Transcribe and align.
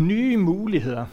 nye 0.00 0.36
muligheder. 0.36 1.06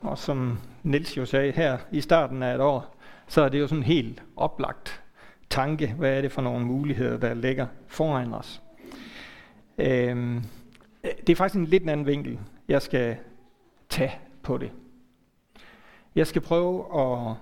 Og 0.00 0.18
som 0.18 0.58
Nils 0.82 1.16
jo 1.16 1.26
sagde 1.26 1.52
her 1.52 1.78
i 1.92 2.00
starten 2.00 2.42
af 2.42 2.54
et 2.54 2.60
år, 2.60 2.96
så 3.28 3.42
er 3.42 3.48
det 3.48 3.60
jo 3.60 3.66
sådan 3.66 3.78
en 3.78 3.86
helt 3.86 4.22
oplagt 4.36 5.02
tanke. 5.50 5.94
Hvad 5.98 6.16
er 6.16 6.20
det 6.20 6.32
for 6.32 6.42
nogle 6.42 6.66
muligheder, 6.66 7.16
der 7.18 7.34
ligger 7.34 7.66
foran 7.86 8.34
os? 8.34 8.62
Øhm, 9.78 10.44
det 11.02 11.28
er 11.28 11.36
faktisk 11.36 11.58
en 11.58 11.66
lidt 11.66 11.90
anden 11.90 12.06
vinkel, 12.06 12.38
jeg 12.68 12.82
skal 12.82 13.16
tage 13.88 14.12
på 14.42 14.58
det. 14.58 14.70
Jeg 16.14 16.26
skal 16.26 16.42
prøve 16.42 17.00
at 17.00 17.36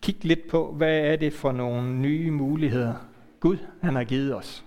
kigge 0.00 0.24
lidt 0.24 0.48
på, 0.48 0.72
hvad 0.72 0.98
er 0.98 1.16
det 1.16 1.32
for 1.32 1.52
nogle 1.52 1.94
nye 1.94 2.30
muligheder, 2.30 2.94
Gud 3.40 3.56
han 3.82 3.94
har 3.94 4.04
givet 4.04 4.34
os. 4.34 4.64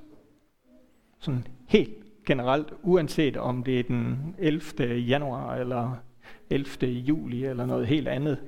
Sådan 1.19 1.47
helt 1.67 2.02
generelt, 2.25 2.73
uanset 2.81 3.37
om 3.37 3.63
det 3.63 3.79
er 3.79 3.83
den 3.83 4.35
11. 4.37 4.95
januar 4.95 5.55
eller 5.55 5.97
11. 6.49 6.87
juli 6.87 7.45
eller 7.45 7.65
noget 7.65 7.87
helt 7.87 8.07
andet 8.07 8.39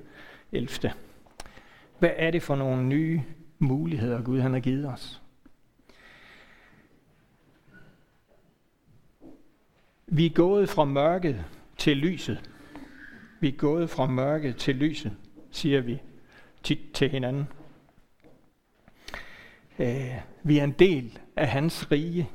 11. 0.51 0.91
Hvad 1.99 2.11
er 2.15 2.31
det 2.31 2.43
for 2.43 2.55
nogle 2.55 2.83
nye 2.83 3.23
muligheder, 3.59 4.21
Gud 4.21 4.39
han 4.39 4.53
har 4.53 4.59
givet 4.59 4.87
os? 4.87 5.21
Vi 10.07 10.25
er 10.25 10.33
gået 10.33 10.69
fra 10.69 10.85
mørket 10.85 11.45
til 11.77 11.97
lyset. 11.97 12.51
Vi 13.39 13.47
er 13.47 13.57
gået 13.57 13.89
fra 13.89 14.07
mørket 14.07 14.55
til 14.55 14.75
lyset, 14.75 15.17
siger 15.51 15.81
vi 15.81 16.01
tit 16.63 16.79
til 16.93 17.09
hinanden. 17.09 17.47
Øh, 19.79 20.15
vi 20.43 20.57
er 20.57 20.63
en 20.63 20.71
del 20.71 21.19
af 21.35 21.47
hans 21.47 21.91
rige. 21.91 22.29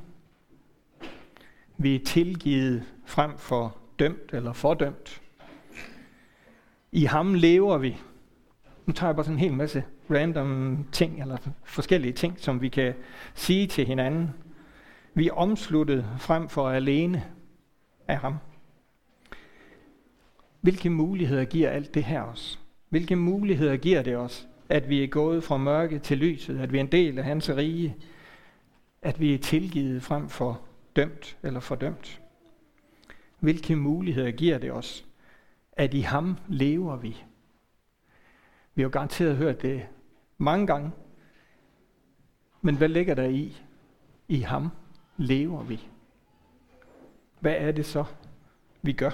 Vi 1.81 1.95
er 1.95 1.99
tilgivet 2.05 2.83
frem 3.05 3.37
for 3.37 3.77
dømt 3.99 4.33
eller 4.33 4.53
fordømt. 4.53 5.21
I 6.91 7.03
ham 7.03 7.33
lever 7.33 7.77
vi. 7.77 7.97
Nu 8.85 8.93
tager 8.93 9.09
jeg 9.09 9.15
bare 9.15 9.25
sådan 9.25 9.35
en 9.35 9.39
hel 9.39 9.53
masse 9.53 9.83
random 10.11 10.85
ting, 10.91 11.21
eller 11.21 11.37
forskellige 11.63 12.13
ting, 12.13 12.39
som 12.39 12.61
vi 12.61 12.69
kan 12.69 12.93
sige 13.33 13.67
til 13.67 13.85
hinanden. 13.85 14.29
Vi 15.13 15.27
er 15.27 15.33
omsluttet 15.33 16.05
frem 16.19 16.49
for 16.49 16.69
alene 16.69 17.23
af 18.07 18.17
ham. 18.17 18.35
Hvilke 20.61 20.89
muligheder 20.89 21.45
giver 21.45 21.69
alt 21.69 21.93
det 21.93 22.03
her 22.03 22.21
os? 22.21 22.59
Hvilke 22.89 23.15
muligheder 23.15 23.77
giver 23.77 24.01
det 24.01 24.17
os, 24.17 24.47
at 24.69 24.89
vi 24.89 25.03
er 25.03 25.07
gået 25.07 25.43
fra 25.43 25.57
mørke 25.57 25.99
til 25.99 26.17
lyset, 26.17 26.59
at 26.59 26.73
vi 26.73 26.77
er 26.77 26.81
en 26.81 26.91
del 26.91 27.17
af 27.17 27.23
hans 27.23 27.49
rige, 27.49 27.95
at 29.01 29.19
vi 29.19 29.33
er 29.33 29.37
tilgivet 29.37 30.03
frem 30.03 30.29
for 30.29 30.61
dømt 30.95 31.37
eller 31.43 31.59
fordømt? 31.59 32.21
Hvilke 33.39 33.75
muligheder 33.75 34.31
giver 34.31 34.57
det 34.57 34.71
os, 34.71 35.05
at 35.71 35.93
i 35.93 35.99
ham 35.99 36.37
lever 36.47 36.95
vi? 36.95 37.23
Vi 38.75 38.81
har 38.81 38.83
jo 38.83 38.89
garanteret 38.93 39.37
hørt 39.37 39.61
det 39.61 39.87
mange 40.37 40.67
gange. 40.67 40.91
Men 42.61 42.77
hvad 42.77 42.89
ligger 42.89 43.15
der 43.15 43.27
i? 43.27 43.57
I 44.27 44.39
ham 44.39 44.69
lever 45.17 45.63
vi. 45.63 45.87
Hvad 47.39 47.55
er 47.57 47.71
det 47.71 47.85
så, 47.85 48.05
vi 48.81 48.93
gør? 48.93 49.11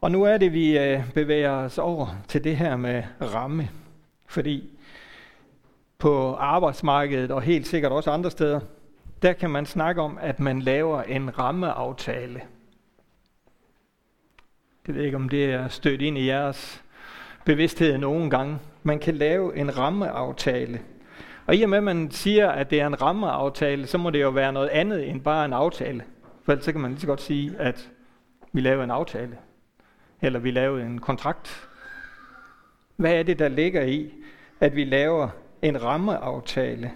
Og 0.00 0.10
nu 0.10 0.22
er 0.22 0.38
det, 0.38 0.52
vi 0.52 0.78
øh, 0.78 1.12
bevæger 1.12 1.50
os 1.50 1.78
over 1.78 2.22
til 2.28 2.44
det 2.44 2.56
her 2.56 2.76
med 2.76 3.02
ramme. 3.20 3.70
Fordi 4.26 4.78
på 6.00 6.34
arbejdsmarkedet 6.34 7.30
og 7.30 7.42
helt 7.42 7.66
sikkert 7.66 7.92
også 7.92 8.10
andre 8.10 8.30
steder, 8.30 8.60
der 9.22 9.32
kan 9.32 9.50
man 9.50 9.66
snakke 9.66 10.02
om, 10.02 10.18
at 10.20 10.40
man 10.40 10.60
laver 10.60 11.02
en 11.02 11.38
rammeaftale. 11.38 12.40
Det 14.86 14.94
ved 14.94 15.02
ikke, 15.02 15.16
om 15.16 15.28
det 15.28 15.44
er 15.44 15.68
stødt 15.68 16.02
ind 16.02 16.18
i 16.18 16.26
jeres 16.26 16.82
bevidsthed 17.44 17.98
nogen 17.98 18.30
gange. 18.30 18.58
Man 18.82 18.98
kan 18.98 19.14
lave 19.14 19.56
en 19.56 19.78
rammeaftale. 19.78 20.80
Og 21.46 21.56
i 21.56 21.62
og 21.62 21.68
med, 21.68 21.78
at 21.78 21.84
man 21.84 22.10
siger, 22.10 22.50
at 22.50 22.70
det 22.70 22.80
er 22.80 22.86
en 22.86 23.02
rammeaftale, 23.02 23.86
så 23.86 23.98
må 23.98 24.10
det 24.10 24.20
jo 24.20 24.30
være 24.30 24.52
noget 24.52 24.68
andet 24.68 25.08
end 25.08 25.20
bare 25.20 25.44
en 25.44 25.52
aftale. 25.52 26.04
For 26.44 26.52
ellers 26.52 26.64
så 26.64 26.72
kan 26.72 26.80
man 26.80 26.90
lige 26.90 27.00
så 27.00 27.06
godt 27.06 27.20
sige, 27.20 27.52
at 27.58 27.90
vi 28.52 28.60
laver 28.60 28.84
en 28.84 28.90
aftale 28.90 29.38
eller 30.22 30.38
vi 30.38 30.50
laver 30.50 30.78
en 30.78 30.98
kontrakt. 30.98 31.68
Hvad 32.96 33.14
er 33.14 33.22
det, 33.22 33.38
der 33.38 33.48
ligger 33.48 33.82
i, 33.82 34.12
at 34.60 34.76
vi 34.76 34.84
laver 34.84 35.28
en 35.62 35.82
rammeaftale? 35.82 36.92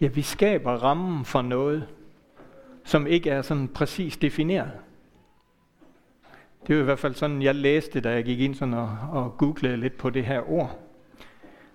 Ja, 0.00 0.06
vi 0.06 0.22
skaber 0.22 0.72
rammen 0.72 1.24
for 1.24 1.42
noget, 1.42 1.88
som 2.84 3.06
ikke 3.06 3.30
er 3.30 3.42
sådan 3.42 3.68
præcis 3.68 4.16
defineret. 4.16 4.72
Det 6.66 6.76
er 6.76 6.80
i 6.80 6.84
hvert 6.84 6.98
fald 6.98 7.14
sådan, 7.14 7.42
jeg 7.42 7.54
læste, 7.54 8.00
da 8.00 8.10
jeg 8.10 8.24
gik 8.24 8.40
ind 8.40 8.54
sådan 8.54 8.74
og, 8.74 8.98
og 9.12 9.38
googlede 9.38 9.76
lidt 9.76 9.96
på 9.96 10.10
det 10.10 10.24
her 10.24 10.50
ord. 10.50 10.78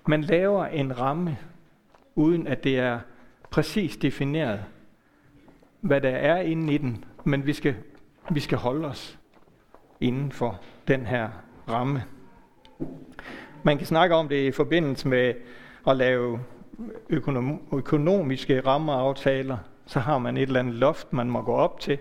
Man 0.08 0.22
laver 0.22 0.66
en 0.66 1.00
ramme, 1.00 1.38
uden 2.16 2.48
at 2.48 2.64
det 2.64 2.80
er 2.80 3.00
præcis 3.50 3.98
defineret, 3.98 4.60
hvad 5.82 6.02
der 6.02 6.10
er 6.10 6.42
inde 6.42 6.74
i 6.74 6.78
den, 6.78 7.06
men 7.24 7.46
vi 7.46 7.54
skal, 7.54 7.76
vi 8.32 8.40
skal 8.40 8.58
holde 8.58 8.88
os 8.88 9.20
inden 10.02 10.32
for 10.32 10.62
den 10.88 11.06
her 11.06 11.30
ramme. 11.70 12.04
Man 13.66 13.78
kan 13.78 13.88
snakke 13.88 14.16
om 14.16 14.30
det 14.30 14.48
i 14.48 14.52
forbindelse 14.52 15.08
med 15.08 15.34
at 15.88 15.98
lave 15.98 16.40
økonom- 17.10 17.76
økonomiske 17.76 18.62
rammeaftaler. 18.62 19.58
Så 19.86 20.00
har 20.00 20.18
man 20.18 20.38
et 20.38 20.42
eller 20.42 20.60
andet 20.60 20.74
loft, 20.74 21.14
man 21.14 21.30
må 21.30 21.42
gå 21.42 21.52
op 21.52 21.80
til, 21.80 21.98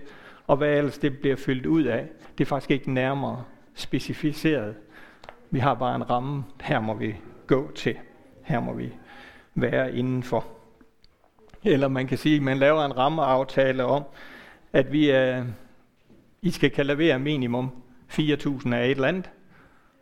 og 0.47 0.57
hvad 0.57 0.69
ellers 0.79 0.99
det 0.99 1.19
bliver 1.19 1.37
fyldt 1.37 1.67
ud 1.67 1.85
af. 1.85 2.07
Det 2.39 2.45
er 2.45 2.49
faktisk 2.49 2.71
ikke 2.71 2.93
nærmere 2.93 3.45
specificeret. 3.75 4.75
Vi 5.51 5.59
har 5.59 5.75
bare 5.75 5.97
en 5.97 6.11
ramme, 6.11 6.45
her 6.63 6.81
må 6.81 6.95
vi 6.95 7.17
gå 7.47 7.71
til. 7.75 7.97
Her 8.43 8.61
må 8.61 8.73
vi 8.73 8.93
være 9.55 9.97
indenfor. 9.97 10.47
Eller 11.65 11.89
man 11.89 12.07
kan 12.07 12.19
sige, 12.19 12.37
at 12.37 12.43
man 12.43 12.59
laver 12.59 12.85
en 12.85 12.97
rammeaftale 12.97 13.85
om, 13.85 14.03
at 14.73 14.93
vi 14.93 15.11
er, 15.11 15.45
I 16.43 16.51
skal 16.51 16.71
kan 16.71 16.87
levere 16.87 17.19
minimum 17.19 17.71
4.000 18.09 18.75
af 18.75 18.85
et 18.85 18.91
eller 18.91 19.09
andet, 19.09 19.31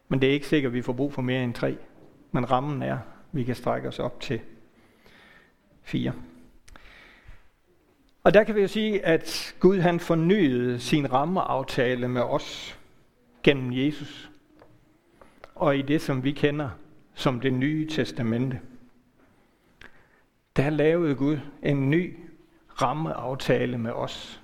men 0.09 0.21
det 0.21 0.29
er 0.29 0.33
ikke 0.33 0.47
sikkert, 0.47 0.71
at 0.71 0.75
vi 0.75 0.83
får 0.83 0.93
brug 0.93 1.13
for 1.13 1.23
mere 1.23 1.45
end 1.45 1.55
tre. 1.55 1.77
Men 2.33 2.51
rammen 2.51 2.83
er, 2.83 2.95
at 2.95 3.01
vi 3.33 3.45
kan 3.45 3.55
strække 3.55 3.89
os 3.89 3.99
op 3.99 4.21
til 4.21 4.41
4. 5.83 6.13
Og 8.25 8.35
der 8.35 8.45
kan 8.45 8.55
vi 8.55 8.61
jo 8.61 8.69
sige, 8.69 9.07
at 9.07 9.55
Gud 9.61 9.79
han 9.79 10.01
fornyede 10.01 10.81
sin 10.81 11.13
rammeaftale 11.13 12.09
med 12.09 12.23
os 12.23 12.79
gennem 13.43 13.73
Jesus. 13.73 14.31
Og 15.55 15.77
i 15.77 15.83
det, 15.83 16.01
som 16.01 16.25
vi 16.25 16.33
kender 16.33 16.71
som 17.15 17.41
det 17.41 17.53
nye 17.53 17.89
testamente. 17.89 18.61
Der 20.57 20.71
lavede 20.71 21.15
Gud 21.15 21.39
en 21.63 21.91
ny 21.91 22.19
rammeaftale 22.83 23.79
med 23.79 23.91
os. 23.91 24.43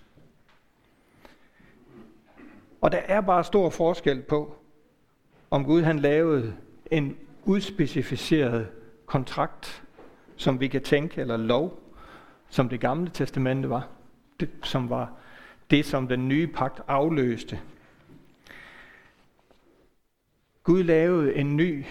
Og 2.80 2.92
der 2.92 2.98
er 2.98 3.20
bare 3.20 3.44
stor 3.44 3.70
forskel 3.70 4.22
på, 4.22 4.57
om 5.50 5.64
Gud 5.64 5.82
han 5.82 5.98
lavede 5.98 6.54
en 6.90 7.16
udspecificeret 7.44 8.68
kontrakt, 9.06 9.82
som 10.36 10.60
vi 10.60 10.68
kan 10.68 10.82
tænke, 10.82 11.20
eller 11.20 11.36
lov, 11.36 11.80
som 12.48 12.68
det 12.68 12.80
gamle 12.80 13.10
testamente 13.14 13.70
var, 13.70 13.88
det, 14.40 14.50
som 14.62 14.90
var 14.90 15.12
det, 15.70 15.84
som 15.84 16.08
den 16.08 16.28
nye 16.28 16.46
pagt 16.46 16.80
afløste. 16.88 17.60
Gud 20.62 20.82
lavede 20.82 21.34
en 21.34 21.56
ny 21.56 21.84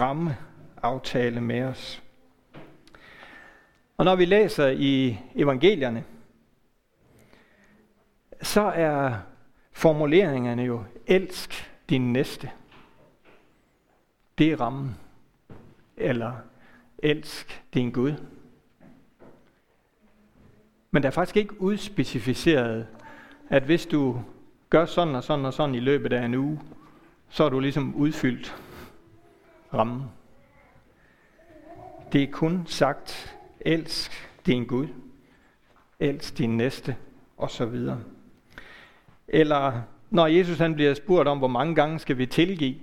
rammeaftale 0.00 1.40
med 1.40 1.62
os. 1.62 2.02
Og 3.96 4.04
når 4.04 4.16
vi 4.16 4.24
læser 4.24 4.68
i 4.68 5.18
evangelierne, 5.34 6.04
så 8.42 8.60
er 8.62 9.14
formuleringerne 9.72 10.62
jo, 10.62 10.84
elsk 11.06 11.72
din 11.88 12.12
næste. 12.12 12.50
Det 14.38 14.52
er 14.52 14.60
rammen. 14.60 14.96
Eller 15.96 16.32
elsk 16.98 17.64
din 17.74 17.90
Gud. 17.92 18.12
Men 20.90 21.02
der 21.02 21.08
er 21.08 21.12
faktisk 21.12 21.36
ikke 21.36 21.60
udspecificeret, 21.60 22.86
at 23.48 23.62
hvis 23.62 23.86
du 23.86 24.22
gør 24.70 24.86
sådan 24.86 25.14
og 25.14 25.24
sådan 25.24 25.44
og 25.44 25.52
sådan 25.52 25.74
i 25.74 25.80
løbet 25.80 26.12
af 26.12 26.24
en 26.24 26.34
uge, 26.34 26.60
så 27.28 27.44
er 27.44 27.48
du 27.48 27.60
ligesom 27.60 27.94
udfyldt 27.94 28.56
rammen. 29.74 30.02
Det 32.12 32.22
er 32.22 32.30
kun 32.32 32.66
sagt, 32.66 33.36
elsk 33.60 34.12
din 34.46 34.66
Gud, 34.66 34.88
elsk 36.00 36.38
din 36.38 36.56
næste, 36.56 36.96
og 37.36 37.50
så 37.50 37.66
videre. 37.66 38.00
Eller 39.28 39.82
når 40.10 40.26
Jesus 40.26 40.58
han 40.58 40.74
bliver 40.74 40.94
spurgt 40.94 41.28
om, 41.28 41.38
hvor 41.38 41.48
mange 41.48 41.74
gange 41.74 41.98
skal 41.98 42.18
vi 42.18 42.26
tilgive, 42.26 42.74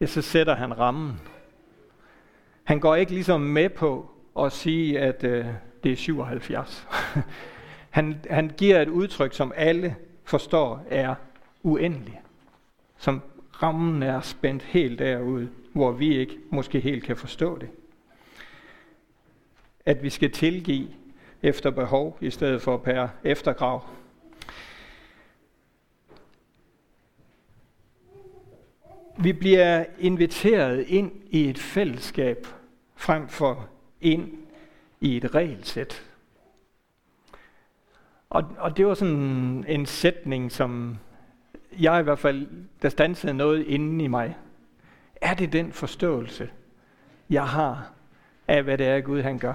ja, 0.00 0.06
så 0.06 0.22
sætter 0.22 0.54
han 0.54 0.78
rammen. 0.78 1.20
Han 2.64 2.80
går 2.80 2.94
ikke 2.94 3.12
ligesom 3.12 3.40
med 3.40 3.68
på 3.68 4.10
at 4.38 4.52
sige, 4.52 5.00
at 5.00 5.24
øh, 5.24 5.46
det 5.82 5.92
er 5.92 5.96
77. 5.96 6.86
Han, 7.90 8.20
han 8.30 8.50
giver 8.56 8.82
et 8.82 8.88
udtryk, 8.88 9.34
som 9.34 9.52
alle 9.56 9.96
forstår 10.24 10.86
er 10.90 11.14
uendelig. 11.62 12.20
Som 12.98 13.22
rammen 13.62 14.02
er 14.02 14.20
spændt 14.20 14.62
helt 14.62 14.98
derude, 14.98 15.48
hvor 15.72 15.92
vi 15.92 16.16
ikke 16.16 16.36
måske 16.50 16.80
helt 16.80 17.04
kan 17.04 17.16
forstå 17.16 17.58
det. 17.58 17.68
At 19.86 20.02
vi 20.02 20.10
skal 20.10 20.30
tilgive 20.30 20.88
efter 21.42 21.70
behov, 21.70 22.18
i 22.20 22.30
stedet 22.30 22.62
for 22.62 22.76
per 22.76 23.08
eftergrav. 23.24 23.84
Vi 29.20 29.32
bliver 29.32 29.84
inviteret 29.98 30.86
ind 30.88 31.12
i 31.30 31.48
et 31.48 31.58
fællesskab, 31.58 32.46
frem 32.96 33.28
for 33.28 33.68
ind 34.00 34.32
i 35.00 35.16
et 35.16 35.34
regelsæt. 35.34 36.04
Og, 38.30 38.44
og 38.58 38.76
det 38.76 38.86
var 38.86 38.94
sådan 38.94 39.64
en 39.68 39.86
sætning, 39.86 40.52
som 40.52 40.98
jeg 41.78 42.00
i 42.00 42.02
hvert 42.02 42.18
fald, 42.18 42.46
der 42.82 42.88
stansede 42.88 43.34
noget 43.34 43.66
inden 43.66 44.00
i 44.00 44.06
mig. 44.06 44.36
Er 45.16 45.34
det 45.34 45.52
den 45.52 45.72
forståelse, 45.72 46.50
jeg 47.30 47.48
har 47.48 47.92
af, 48.48 48.62
hvad 48.62 48.78
det 48.78 48.86
er, 48.86 49.00
Gud 49.00 49.22
han 49.22 49.38
gør? 49.38 49.54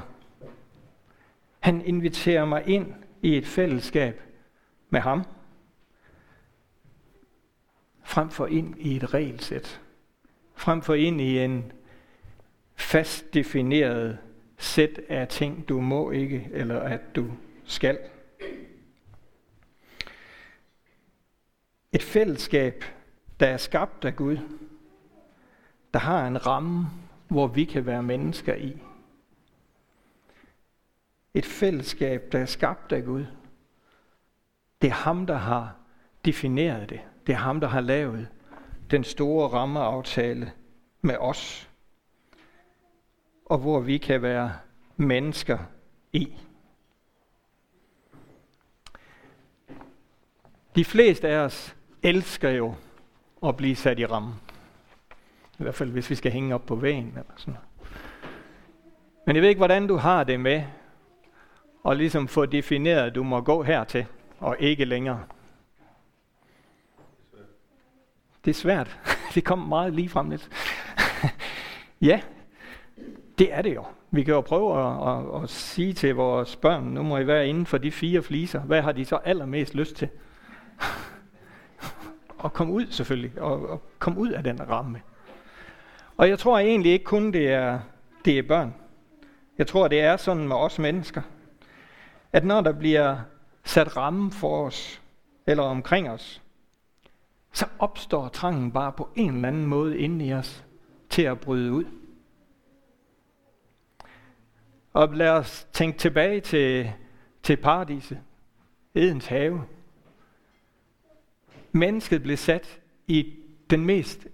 Han 1.60 1.86
inviterer 1.86 2.45
mig 2.45 2.63
ind 2.68 2.94
i 3.21 3.38
et 3.38 3.45
fællesskab 3.45 4.21
med 4.89 5.00
ham, 5.00 5.24
frem 8.13 8.30
for 8.30 8.48
ind 8.48 8.75
i 8.77 8.95
et 8.95 9.13
regelsæt. 9.13 9.81
Frem 10.56 10.81
for 10.81 10.94
ind 10.94 11.21
i 11.21 11.39
en 11.39 11.71
fast 12.75 13.33
defineret 13.33 14.18
sæt 14.57 15.00
af 15.10 15.27
ting, 15.27 15.69
du 15.69 15.81
må 15.81 16.12
ikke, 16.12 16.50
eller 16.51 16.80
at 16.80 17.01
du 17.15 17.31
skal. 17.65 18.00
Et 21.92 22.04
fællesskab, 22.04 22.83
der 23.39 23.48
er 23.48 23.57
skabt 23.57 24.06
af 24.06 24.15
Gud, 24.15 24.38
der 25.94 26.00
har 26.00 26.27
en 26.27 26.45
ramme, 26.45 26.88
hvor 27.27 27.48
vi 27.48 27.65
kan 27.65 27.86
være 27.86 28.04
mennesker 28.04 28.56
i. 28.56 28.77
Et 31.33 31.45
fællesskab, 31.45 32.31
der 32.31 32.39
er 32.39 32.45
skabt 32.45 32.92
af 32.92 33.06
Gud. 33.06 33.25
Det 34.81 34.88
er 34.88 34.94
ham, 34.94 35.25
der 35.25 35.38
har 35.38 35.75
defineret 36.25 36.89
det. 36.89 37.01
Det 37.28 37.34
er 37.34 37.38
ham, 37.38 37.60
der 37.60 37.68
har 37.68 37.81
lavet 37.81 38.28
den 38.92 39.04
store 39.04 39.48
rammeaftale 39.48 40.52
med 41.02 41.16
os. 41.20 41.70
Og 43.46 43.58
hvor 43.58 43.80
vi 43.80 43.98
kan 43.98 44.22
være 44.22 44.54
mennesker 44.98 45.58
i. 46.14 46.36
De 50.75 50.86
fleste 50.86 51.28
af 51.28 51.38
os 51.38 51.75
elsker 52.04 52.50
jo 52.50 52.75
at 53.46 53.58
blive 53.58 53.75
sat 53.75 54.00
i 54.00 54.06
rammen. 54.06 54.34
I 55.60 55.64
hvert 55.64 55.75
fald 55.75 55.92
hvis 55.92 56.10
vi 56.10 56.16
skal 56.16 56.31
hænge 56.31 56.56
op 56.56 56.66
på 56.66 56.75
væggen 56.75 57.08
eller 57.08 57.34
sådan 57.38 57.56
Men 59.25 59.36
jeg 59.36 59.42
ved 59.42 59.50
ikke, 59.50 59.60
hvordan 59.60 59.88
du 59.88 59.96
har 59.96 60.24
det 60.24 60.40
med 60.40 60.64
at 61.86 61.98
ligesom 61.98 62.28
få 62.28 62.46
defineret, 62.46 63.08
at 63.08 63.16
du 63.16 63.24
må 63.24 63.42
gå 63.42 63.64
hertil 63.64 64.06
og 64.40 64.56
ikke 64.60 64.86
længere. 64.86 65.24
Det 68.45 68.51
er 68.51 68.56
svært. 68.56 69.00
Det 69.36 69.44
kom 69.44 69.60
meget 69.60 69.94
lige 69.94 70.10
frem 70.10 70.30
lidt. 70.30 70.50
ja, 72.10 72.22
det 73.38 73.54
er 73.54 73.62
det 73.62 73.75
jo. 73.75 73.86
Vi 74.12 74.24
kan 74.24 74.34
jo 74.34 74.42
prøve 74.42 74.80
at, 74.80 75.18
at, 75.18 75.44
at 75.44 75.50
sige 75.50 75.94
til 75.94 76.16
vores 76.16 76.56
børn, 76.56 76.84
nu 76.84 77.04
må 77.04 77.18
I 77.18 77.28
være 77.28 77.48
inden 77.48 77.66
for 77.66 77.78
de 77.78 77.92
fire 77.92 78.22
fliser. 78.22 78.60
Hvad 78.60 78.81
har 78.81 78.92
de 78.92 79.06
så 79.06 79.16
allermest 79.16 79.75
lyst 79.75 79.95
til? 79.95 80.10
at 82.45 82.54
komme 82.54 82.74
ud 82.74 82.86
selvfølgelig, 82.90 83.42
og, 83.42 83.69
og 83.69 83.81
komme 84.00 84.19
ud 84.19 84.30
af 84.30 84.44
den 84.44 84.69
ramme. 84.69 85.01
Og 86.18 86.30
jeg 86.30 86.39
tror 86.39 86.60
egentlig 86.60 86.92
ikke 86.92 87.06
kun, 87.06 87.34
det 87.34 87.50
er, 87.50 87.80
det 88.25 88.39
er 88.39 88.44
børn. 88.44 88.74
Jeg 89.57 89.68
tror, 89.68 89.88
det 89.88 90.01
er 90.01 90.18
sådan 90.18 90.48
med 90.48 90.56
os 90.56 90.80
mennesker, 90.80 91.22
at 92.34 92.46
når 92.46 92.62
der 92.62 92.72
bliver 92.72 93.18
sat 93.63 93.98
ramme 93.98 94.31
for 94.31 94.66
os, 94.66 95.01
eller 95.48 95.63
omkring 95.63 96.10
os, 96.10 96.43
så 97.54 97.68
opstår 97.80 98.28
trangen 98.28 98.72
bare 98.72 98.92
på 98.92 99.10
en 99.16 99.36
eller 99.36 99.48
anden 99.48 99.66
måde 99.66 99.98
inde 99.98 100.26
i 100.26 100.34
os 100.34 100.66
til 101.10 101.22
at 101.22 101.40
bryde 101.40 101.72
ud. 101.72 101.86
Og 104.94 105.14
lad 105.14 105.30
os 105.30 105.68
tænke 105.74 105.98
tilbage 105.98 106.42
til, 106.42 106.92
til 107.44 107.58
paradiset, 107.58 108.22
Edens 108.96 109.26
have. 109.26 109.64
Mennesket 111.72 112.24
blev 112.24 112.38
sat 112.38 112.82
i 113.08 113.36
den 113.70 113.86
mest 113.86 114.28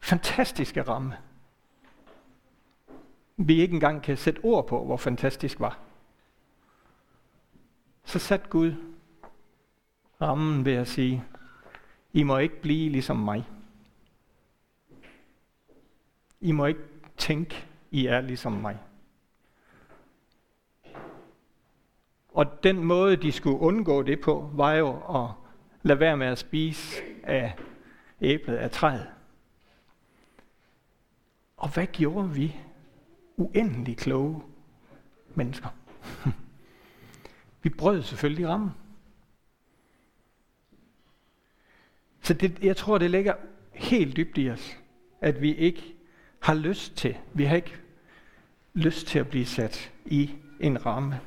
fantastiske 0.00 0.82
ramme. 0.82 1.16
Vi 3.36 3.60
ikke 3.60 3.74
engang 3.74 4.02
kan 4.02 4.16
sætte 4.16 4.40
ord 4.44 4.66
på, 4.66 4.84
hvor 4.84 4.96
fantastisk 4.96 5.60
var. 5.60 5.78
Så 8.04 8.18
satte 8.18 8.48
Gud 8.48 8.74
rammen 10.20 10.64
ved 10.64 10.72
at 10.72 10.88
sige, 10.88 11.24
i 12.16 12.22
må 12.22 12.38
ikke 12.38 12.60
blive 12.60 12.88
ligesom 12.88 13.16
mig. 13.16 13.48
I 16.40 16.52
må 16.52 16.66
ikke 16.66 16.80
tænke, 17.16 17.66
I 17.90 18.06
er 18.06 18.20
ligesom 18.20 18.52
mig. 18.52 18.78
Og 22.28 22.62
den 22.62 22.84
måde, 22.84 23.16
de 23.16 23.32
skulle 23.32 23.58
undgå 23.58 24.02
det 24.02 24.20
på, 24.20 24.50
var 24.52 24.72
jo 24.72 25.22
at 25.24 25.30
lade 25.82 26.00
være 26.00 26.16
med 26.16 26.26
at 26.26 26.38
spise 26.38 27.02
af 27.22 27.54
æblet 28.20 28.56
af 28.56 28.70
træet. 28.70 29.06
Og 31.56 31.68
hvad 31.74 31.86
gjorde 31.86 32.30
vi? 32.30 32.56
Uendelig 33.36 33.96
kloge 33.96 34.42
mennesker. 35.34 35.68
vi 37.62 37.68
brød 37.68 38.02
selvfølgelig 38.02 38.48
rammen. 38.48 38.70
Så 42.26 42.34
det, 42.34 42.58
jeg 42.62 42.76
tror, 42.76 42.98
det 42.98 43.10
ligger 43.10 43.34
helt 43.72 44.16
dybt 44.16 44.38
i 44.38 44.50
os, 44.50 44.76
at 45.20 45.42
vi 45.42 45.54
ikke 45.54 45.94
har 46.40 46.54
lyst 46.54 46.96
til, 46.96 47.16
vi 47.32 47.44
har 47.44 47.56
ikke 47.56 47.74
lyst 48.74 49.06
til 49.06 49.18
at 49.18 49.28
blive 49.28 49.46
sat 49.46 49.92
i 50.06 50.30
en 50.60 50.86
ramme. 50.86 51.20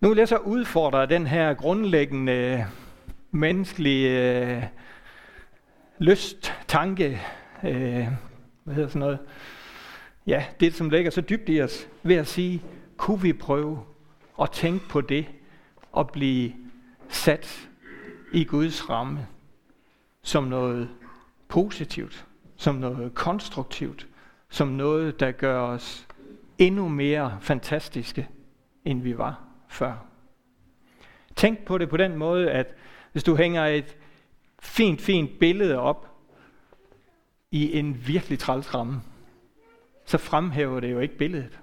Nu 0.00 0.08
vil 0.08 0.18
jeg 0.18 0.28
så 0.28 0.36
udfordre 0.36 1.06
den 1.06 1.26
her 1.26 1.54
grundlæggende 1.54 2.66
menneskelige 3.30 4.30
øh, 4.56 4.62
lyst, 5.98 6.54
tanke, 6.68 7.20
øh, 7.64 8.08
hvad 8.64 8.74
hedder 8.74 8.88
sådan 8.88 9.00
noget, 9.00 9.18
ja, 10.26 10.44
det 10.60 10.74
som 10.74 10.90
ligger 10.90 11.10
så 11.10 11.20
dybt 11.20 11.48
i 11.48 11.62
os, 11.62 11.88
ved 12.02 12.16
at 12.16 12.26
sige, 12.26 12.62
kunne 12.96 13.20
vi 13.20 13.32
prøve 13.32 13.84
at 14.42 14.50
tænke 14.50 14.88
på 14.88 15.00
det 15.00 15.26
og 15.92 16.10
blive 16.10 16.52
sat 17.08 17.68
i 18.32 18.44
Guds 18.44 18.90
ramme 18.90 19.26
som 20.22 20.44
noget 20.44 20.88
positivt, 21.48 22.26
som 22.56 22.74
noget 22.74 23.14
konstruktivt, 23.14 24.08
som 24.48 24.68
noget, 24.68 25.20
der 25.20 25.32
gør 25.32 25.60
os 25.60 26.06
endnu 26.58 26.88
mere 26.88 27.38
fantastiske, 27.40 28.28
end 28.84 29.02
vi 29.02 29.18
var 29.18 29.44
før. 29.68 30.06
Tænk 31.36 31.64
på 31.64 31.78
det 31.78 31.88
på 31.88 31.96
den 31.96 32.16
måde, 32.16 32.50
at 32.50 32.74
hvis 33.12 33.24
du 33.24 33.36
hænger 33.36 33.66
et 33.66 33.96
fint, 34.60 35.00
fint 35.00 35.38
billede 35.38 35.78
op 35.78 36.08
i 37.50 37.78
en 37.78 38.06
virkelig 38.06 38.38
træls 38.38 38.74
ramme, 38.74 39.02
så 40.04 40.18
fremhæver 40.18 40.80
det 40.80 40.92
jo 40.92 40.98
ikke 40.98 41.18
billedet. 41.18 41.60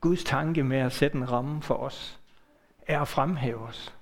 Guds 0.00 0.24
tanke 0.24 0.64
med 0.64 0.78
at 0.78 0.92
sætte 0.92 1.16
en 1.16 1.30
ramme 1.30 1.62
for 1.62 1.74
os, 1.74 2.20
er 2.86 3.00
at 3.00 3.08
fremhæve 3.08 3.60
os, 3.60 3.94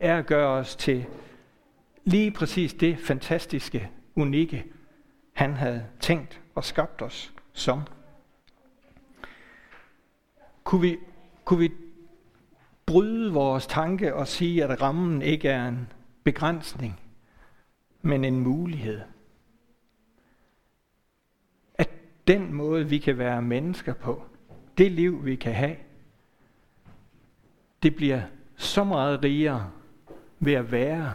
er 0.00 0.18
at 0.18 0.26
gøre 0.26 0.48
os 0.48 0.76
til 0.76 1.06
lige 2.04 2.30
præcis 2.30 2.74
det 2.74 2.98
fantastiske, 2.98 3.90
unikke, 4.14 4.64
han 5.32 5.54
havde 5.54 5.86
tænkt 6.00 6.40
og 6.54 6.64
skabt 6.64 7.02
os 7.02 7.32
som. 7.52 7.82
Kunne 10.64 10.80
vi 10.80 10.98
kunne 11.46 11.60
vi 11.60 11.72
bryde 12.86 13.32
vores 13.32 13.66
tanke 13.66 14.14
og 14.14 14.28
sige, 14.28 14.64
at 14.64 14.82
rammen 14.82 15.22
ikke 15.22 15.48
er 15.48 15.68
en 15.68 15.92
begrænsning, 16.24 17.00
men 18.02 18.24
en 18.24 18.40
mulighed. 18.40 19.00
At 21.74 21.90
den 22.26 22.52
måde, 22.52 22.88
vi 22.88 22.98
kan 22.98 23.18
være 23.18 23.42
mennesker 23.42 23.94
på, 23.94 24.24
det 24.78 24.92
liv, 24.92 25.24
vi 25.24 25.36
kan 25.36 25.54
have, 25.54 25.76
det 27.82 27.96
bliver 27.96 28.22
så 28.56 28.84
meget 28.84 29.24
rigere 29.24 29.70
ved 30.38 30.52
at 30.52 30.72
være 30.72 31.12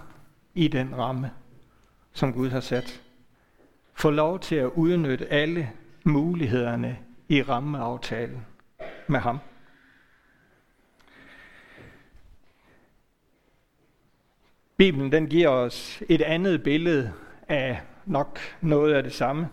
i 0.53 0.67
den 0.67 0.97
ramme, 0.97 1.31
som 2.13 2.33
Gud 2.33 2.49
har 2.49 2.59
sat. 2.59 3.01
Få 3.93 4.09
lov 4.09 4.39
til 4.39 4.55
at 4.55 4.71
udnytte 4.75 5.27
alle 5.27 5.71
mulighederne 6.03 6.97
i 7.29 7.41
rammeaftalen 7.41 8.45
med 9.07 9.19
ham. 9.19 9.39
Bibelen 14.77 15.11
den 15.11 15.27
giver 15.27 15.49
os 15.49 16.03
et 16.09 16.21
andet 16.21 16.63
billede 16.63 17.13
af 17.47 17.81
nok 18.05 18.39
noget 18.61 18.93
af 18.93 19.03
det 19.03 19.13
samme. 19.13 19.49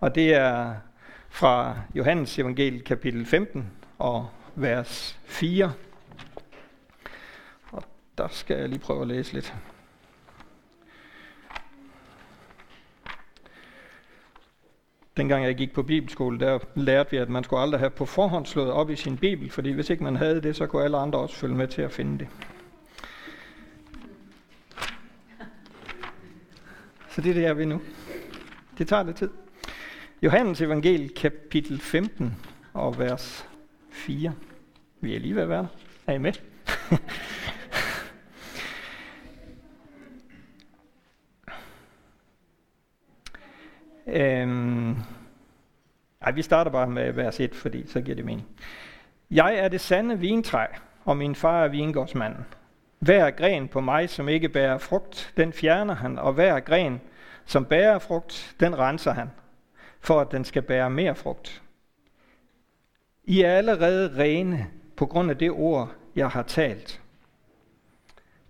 Og 0.00 0.14
det 0.14 0.34
er 0.34 0.74
fra 1.28 1.76
Johannes 1.94 2.38
evangeliet 2.38 2.84
kapitel 2.84 3.26
15 3.26 3.70
og 3.98 4.28
vers 4.54 5.20
4. 5.24 5.72
Der 8.18 8.28
skal 8.28 8.58
jeg 8.58 8.68
lige 8.68 8.78
prøve 8.78 9.02
at 9.02 9.08
læse 9.08 9.32
lidt. 9.32 9.54
Dengang 15.16 15.44
jeg 15.44 15.54
gik 15.54 15.72
på 15.72 15.82
bibelskole, 15.82 16.40
der 16.40 16.58
lærte 16.74 17.10
vi, 17.10 17.16
at 17.16 17.28
man 17.28 17.44
skulle 17.44 17.60
aldrig 17.60 17.80
have 17.80 17.90
på 17.90 18.06
forhånd 18.06 18.46
slået 18.46 18.70
op 18.70 18.90
i 18.90 18.96
sin 18.96 19.16
bibel, 19.16 19.50
fordi 19.50 19.70
hvis 19.70 19.90
ikke 19.90 20.04
man 20.04 20.16
havde 20.16 20.42
det, 20.42 20.56
så 20.56 20.66
kunne 20.66 20.84
alle 20.84 20.96
andre 20.96 21.18
også 21.18 21.36
følge 21.36 21.54
med 21.54 21.68
til 21.68 21.82
at 21.82 21.92
finde 21.92 22.18
det. 22.18 22.28
Så 27.10 27.20
det 27.20 27.30
er 27.30 27.34
det, 27.34 27.42
jeg 27.42 27.58
vil 27.58 27.68
nu. 27.68 27.80
Det 28.78 28.88
tager 28.88 29.02
lidt 29.02 29.16
tid. 29.16 29.30
Johannes 30.22 30.60
evangel 30.60 31.14
kapitel 31.14 31.80
15 31.80 32.34
og 32.72 32.98
vers 32.98 33.46
4. 33.90 34.34
Vi 35.00 35.14
er 35.14 35.20
lige 35.20 35.34
ved 35.34 35.42
at 35.42 35.48
være 35.48 35.62
der. 35.62 35.68
Er 36.06 36.12
I 36.12 36.18
med? 36.18 36.32
øhm, 44.16 44.96
ej, 46.20 46.32
vi 46.32 46.42
starter 46.42 46.70
bare 46.70 46.90
med 46.90 47.12
vers 47.12 47.40
1, 47.40 47.54
fordi 47.54 47.86
så 47.86 48.00
giver 48.00 48.14
det 48.14 48.24
mening. 48.24 48.46
Jeg 49.30 49.54
er 49.54 49.68
det 49.68 49.80
sande 49.80 50.18
vintræ, 50.18 50.66
og 51.04 51.16
min 51.16 51.34
far 51.34 51.64
er 51.64 51.68
vingårdsmanden. 51.68 52.44
Hver 52.98 53.30
gren 53.30 53.68
på 53.68 53.80
mig, 53.80 54.10
som 54.10 54.28
ikke 54.28 54.48
bærer 54.48 54.78
frugt, 54.78 55.32
den 55.36 55.52
fjerner 55.52 55.94
han, 55.94 56.18
og 56.18 56.32
hver 56.32 56.60
gren, 56.60 57.00
som 57.44 57.64
bærer 57.64 57.98
frugt, 57.98 58.56
den 58.60 58.78
renser 58.78 59.12
han, 59.12 59.30
for 60.00 60.20
at 60.20 60.30
den 60.30 60.44
skal 60.44 60.62
bære 60.62 60.90
mere 60.90 61.14
frugt. 61.14 61.62
I 63.24 63.42
er 63.42 63.52
allerede 63.52 64.18
rene 64.18 64.66
på 64.96 65.06
grund 65.06 65.30
af 65.30 65.38
det 65.38 65.50
ord, 65.50 65.92
jeg 66.16 66.28
har 66.28 66.42
talt 66.42 67.00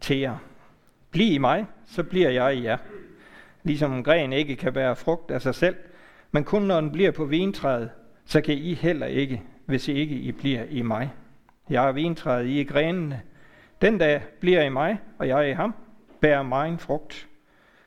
til 0.01 0.19
jer. 0.19 0.37
Bliv 1.11 1.33
i 1.33 1.39
mig, 1.39 1.67
så 1.87 2.03
bliver 2.03 2.31
jeg 2.31 2.57
i 2.57 2.65
jer. 2.65 2.79
Ligesom 3.67 3.93
en 3.93 4.05
gren 4.05 4.33
ikke 4.33 4.57
kan 4.57 4.73
bære 4.73 4.97
frugt 4.97 5.31
af 5.31 5.43
sig 5.43 5.55
selv, 5.55 5.77
men 6.33 6.45
kun 6.45 6.63
når 6.63 6.81
den 6.81 6.93
bliver 6.93 7.11
på 7.11 7.25
vintræet, 7.25 7.91
så 8.25 8.41
kan 8.41 8.55
I 8.55 8.75
heller 8.75 9.07
ikke, 9.07 9.43
hvis 9.65 9.89
I 9.89 9.93
ikke 9.93 10.15
I 10.15 10.33
bliver 10.33 10.65
i 10.65 10.83
mig. 10.83 11.13
Jeg 11.71 11.89
er 11.89 11.93
vintræet, 11.93 12.47
I 12.47 12.61
er 12.61 12.65
grenene. 12.65 13.23
Den 13.83 13.99
dag 13.99 14.23
bliver 14.41 14.63
I 14.63 14.69
mig, 14.69 14.99
og 15.19 15.29
jeg 15.29 15.39
er 15.39 15.43
i 15.43 15.53
ham, 15.53 15.75
bærer 16.21 16.43
mig 16.43 16.69
en 16.69 16.79
frugt. 16.79 17.29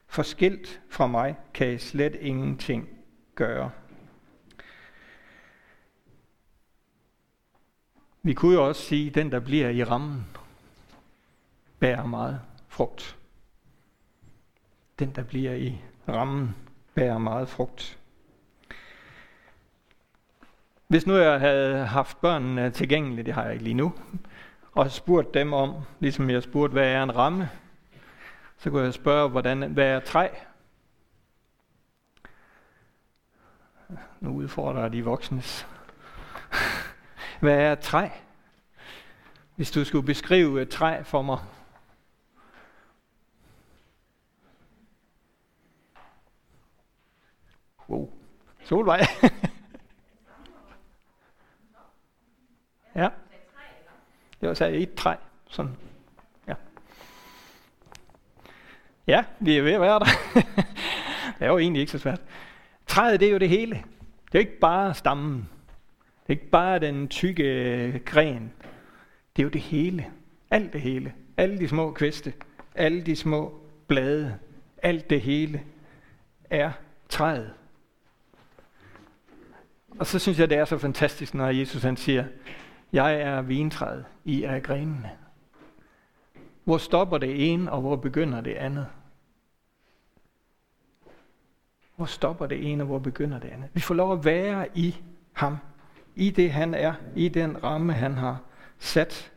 Forskilt 0.07 0.81
fra 0.89 1.07
mig 1.07 1.37
kan 1.53 1.73
I 1.73 1.77
slet 1.77 2.15
ingenting 2.21 2.89
gøre. 3.35 3.71
Vi 8.23 8.33
kunne 8.33 8.53
jo 8.53 8.67
også 8.67 8.81
sige, 8.81 9.07
at 9.07 9.15
den, 9.15 9.31
der 9.31 9.39
bliver 9.39 9.69
i 9.69 9.83
rammen, 9.83 10.25
bærer 11.79 12.05
meget 12.05 12.41
frugt. 12.67 13.18
Den, 14.99 15.11
der 15.11 15.23
bliver 15.23 15.53
i 15.53 15.81
rammen, 16.09 16.55
bærer 16.95 17.17
meget 17.17 17.49
frugt. 17.49 17.99
Hvis 20.87 21.07
nu 21.07 21.15
jeg 21.15 21.39
havde 21.39 21.85
haft 21.85 22.21
børnene 22.21 22.71
tilgængelige, 22.71 23.25
det 23.25 23.33
har 23.33 23.43
jeg 23.43 23.53
ikke 23.53 23.63
lige 23.63 23.73
nu, 23.73 23.93
og 24.71 24.91
spurgt 24.91 25.33
dem 25.33 25.53
om, 25.53 25.75
ligesom 25.99 26.29
jeg 26.29 26.43
spurgte, 26.43 26.73
hvad 26.73 26.87
er 26.87 27.03
en 27.03 27.15
ramme, 27.15 27.49
så 28.57 28.69
kunne 28.69 28.83
jeg 28.83 28.93
spørge, 28.93 29.29
hvordan, 29.29 29.71
hvad 29.71 29.87
er 29.87 29.99
træ? 29.99 30.27
Nu 34.19 34.29
udfordrer 34.29 34.81
jeg 34.81 34.93
de 34.93 35.03
voksnes. 35.03 35.67
Hvad 37.39 37.57
er 37.57 37.75
træ? 37.75 38.09
Hvis 39.55 39.71
du 39.71 39.85
skulle 39.85 40.05
beskrive 40.05 40.61
et 40.61 40.69
træ 40.69 41.03
for 41.03 41.21
mig. 41.21 41.39
Wow. 47.89 48.09
Solvej. 48.63 48.99
ja. 52.95 53.09
Jeg 54.41 54.57
sagde 54.57 54.77
et 54.77 54.93
træ. 54.93 55.15
Sådan. 55.47 55.71
Ja. 56.47 56.53
Ja, 59.07 59.23
vi 59.39 59.57
er 59.57 59.61
ved 59.61 59.71
at 59.71 59.81
være 59.81 59.99
der. 59.99 60.05
det 61.39 61.45
er 61.45 61.47
jo 61.47 61.57
egentlig 61.57 61.79
ikke 61.79 61.91
så 61.91 61.99
svært. 61.99 62.21
Træet, 62.87 63.19
det 63.19 63.27
er 63.27 63.31
jo 63.31 63.37
det 63.37 63.49
hele. 63.49 63.83
Det 64.31 64.35
er 64.35 64.39
ikke 64.39 64.59
bare 64.59 64.93
stammen. 64.93 65.49
Det 66.27 66.35
er 66.35 66.39
ikke 66.39 66.49
bare 66.49 66.79
den 66.79 67.07
tykke 67.07 67.43
øh, 67.43 67.99
gren. 68.05 68.51
Det 69.35 69.41
er 69.41 69.43
jo 69.43 69.49
det 69.49 69.61
hele. 69.61 70.05
Alt 70.51 70.73
det 70.73 70.81
hele. 70.81 71.13
Alle 71.37 71.59
de 71.59 71.67
små 71.67 71.91
kviste. 71.91 72.33
Alle 72.75 73.01
de 73.01 73.15
små 73.15 73.59
blade. 73.87 74.37
Alt 74.83 75.09
det 75.09 75.21
hele 75.21 75.63
er 76.49 76.71
træet. 77.09 77.53
Og 79.99 80.05
så 80.05 80.19
synes 80.19 80.39
jeg, 80.39 80.49
det 80.49 80.57
er 80.57 80.65
så 80.65 80.77
fantastisk, 80.77 81.33
når 81.33 81.47
Jesus 81.47 81.83
han 81.83 81.97
siger, 81.97 82.25
jeg 82.93 83.21
er 83.21 83.41
vintræet, 83.41 84.05
I 84.25 84.43
er 84.43 84.59
grenene. 84.59 85.11
Hvor 86.63 86.77
stopper 86.77 87.17
det 87.17 87.53
ene, 87.53 87.71
og 87.71 87.81
hvor 87.81 87.95
begynder 87.95 88.41
det 88.41 88.53
andet? 88.53 88.87
Hvor 91.95 92.05
stopper 92.05 92.47
det 92.47 92.71
ene, 92.71 92.83
og 92.83 92.87
hvor 92.87 92.99
begynder 92.99 93.39
det 93.39 93.49
andet? 93.49 93.69
Vi 93.73 93.79
får 93.79 93.95
lov 93.95 94.13
at 94.13 94.25
være 94.25 94.67
i 94.75 94.95
ham 95.33 95.57
i 96.15 96.29
det 96.29 96.51
han 96.51 96.73
er, 96.73 96.93
i 97.15 97.29
den 97.29 97.63
ramme 97.63 97.93
han 97.93 98.13
har 98.13 98.41
sat. 98.79 99.31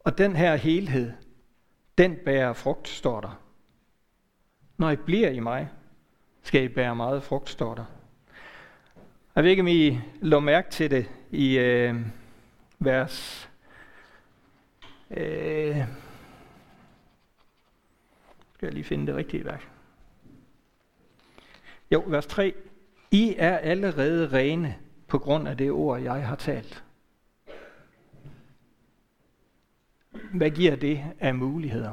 Og 0.00 0.18
den 0.18 0.36
her 0.36 0.56
helhed, 0.56 1.12
den 1.98 2.16
bærer 2.24 2.52
frugt, 2.52 2.88
står 2.88 3.20
der. 3.20 3.40
Når 4.76 4.90
I 4.90 4.96
bliver 4.96 5.30
i 5.30 5.40
mig, 5.40 5.70
skal 6.42 6.64
I 6.64 6.68
bære 6.68 6.96
meget 6.96 7.22
frugt, 7.22 7.48
står 7.48 7.74
der. 7.74 7.84
Jeg 9.34 9.44
ved 9.44 9.50
ikke, 9.50 9.60
om 9.60 9.68
I 9.68 10.00
lå 10.20 10.40
mærke 10.40 10.70
til 10.70 10.90
det 10.90 11.10
i 11.30 11.58
øh, 11.58 11.96
vers 12.78 13.50
øh, 15.10 15.76
skal 18.54 18.66
jeg 18.66 18.72
lige 18.72 18.84
finde 18.84 19.06
det 19.06 19.14
rigtige 19.14 19.44
værk. 19.44 19.68
Jo, 21.90 22.04
vers 22.06 22.26
3. 22.26 22.54
I 23.10 23.34
er 23.38 23.58
allerede 23.58 24.28
rene 24.32 24.76
på 25.08 25.18
grund 25.18 25.48
af 25.48 25.56
det 25.56 25.70
ord, 25.70 26.00
jeg 26.00 26.26
har 26.26 26.36
talt. 26.36 26.84
Hvad 30.34 30.50
giver 30.50 30.76
det 30.76 31.04
af 31.20 31.34
muligheder? 31.34 31.92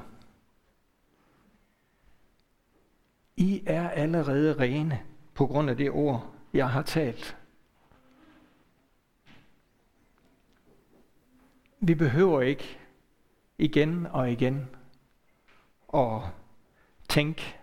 I 3.35 3.63
er 3.65 3.89
allerede 3.89 4.59
rene 4.59 5.01
på 5.33 5.47
grund 5.47 5.69
af 5.69 5.77
det 5.77 5.91
ord, 5.91 6.36
jeg 6.53 6.69
har 6.69 6.81
talt. 6.81 7.37
Vi 11.79 11.95
behøver 11.95 12.41
ikke 12.41 12.79
igen 13.57 14.05
og 14.05 14.31
igen 14.31 14.69
at 15.93 16.21
tænke, 17.09 17.55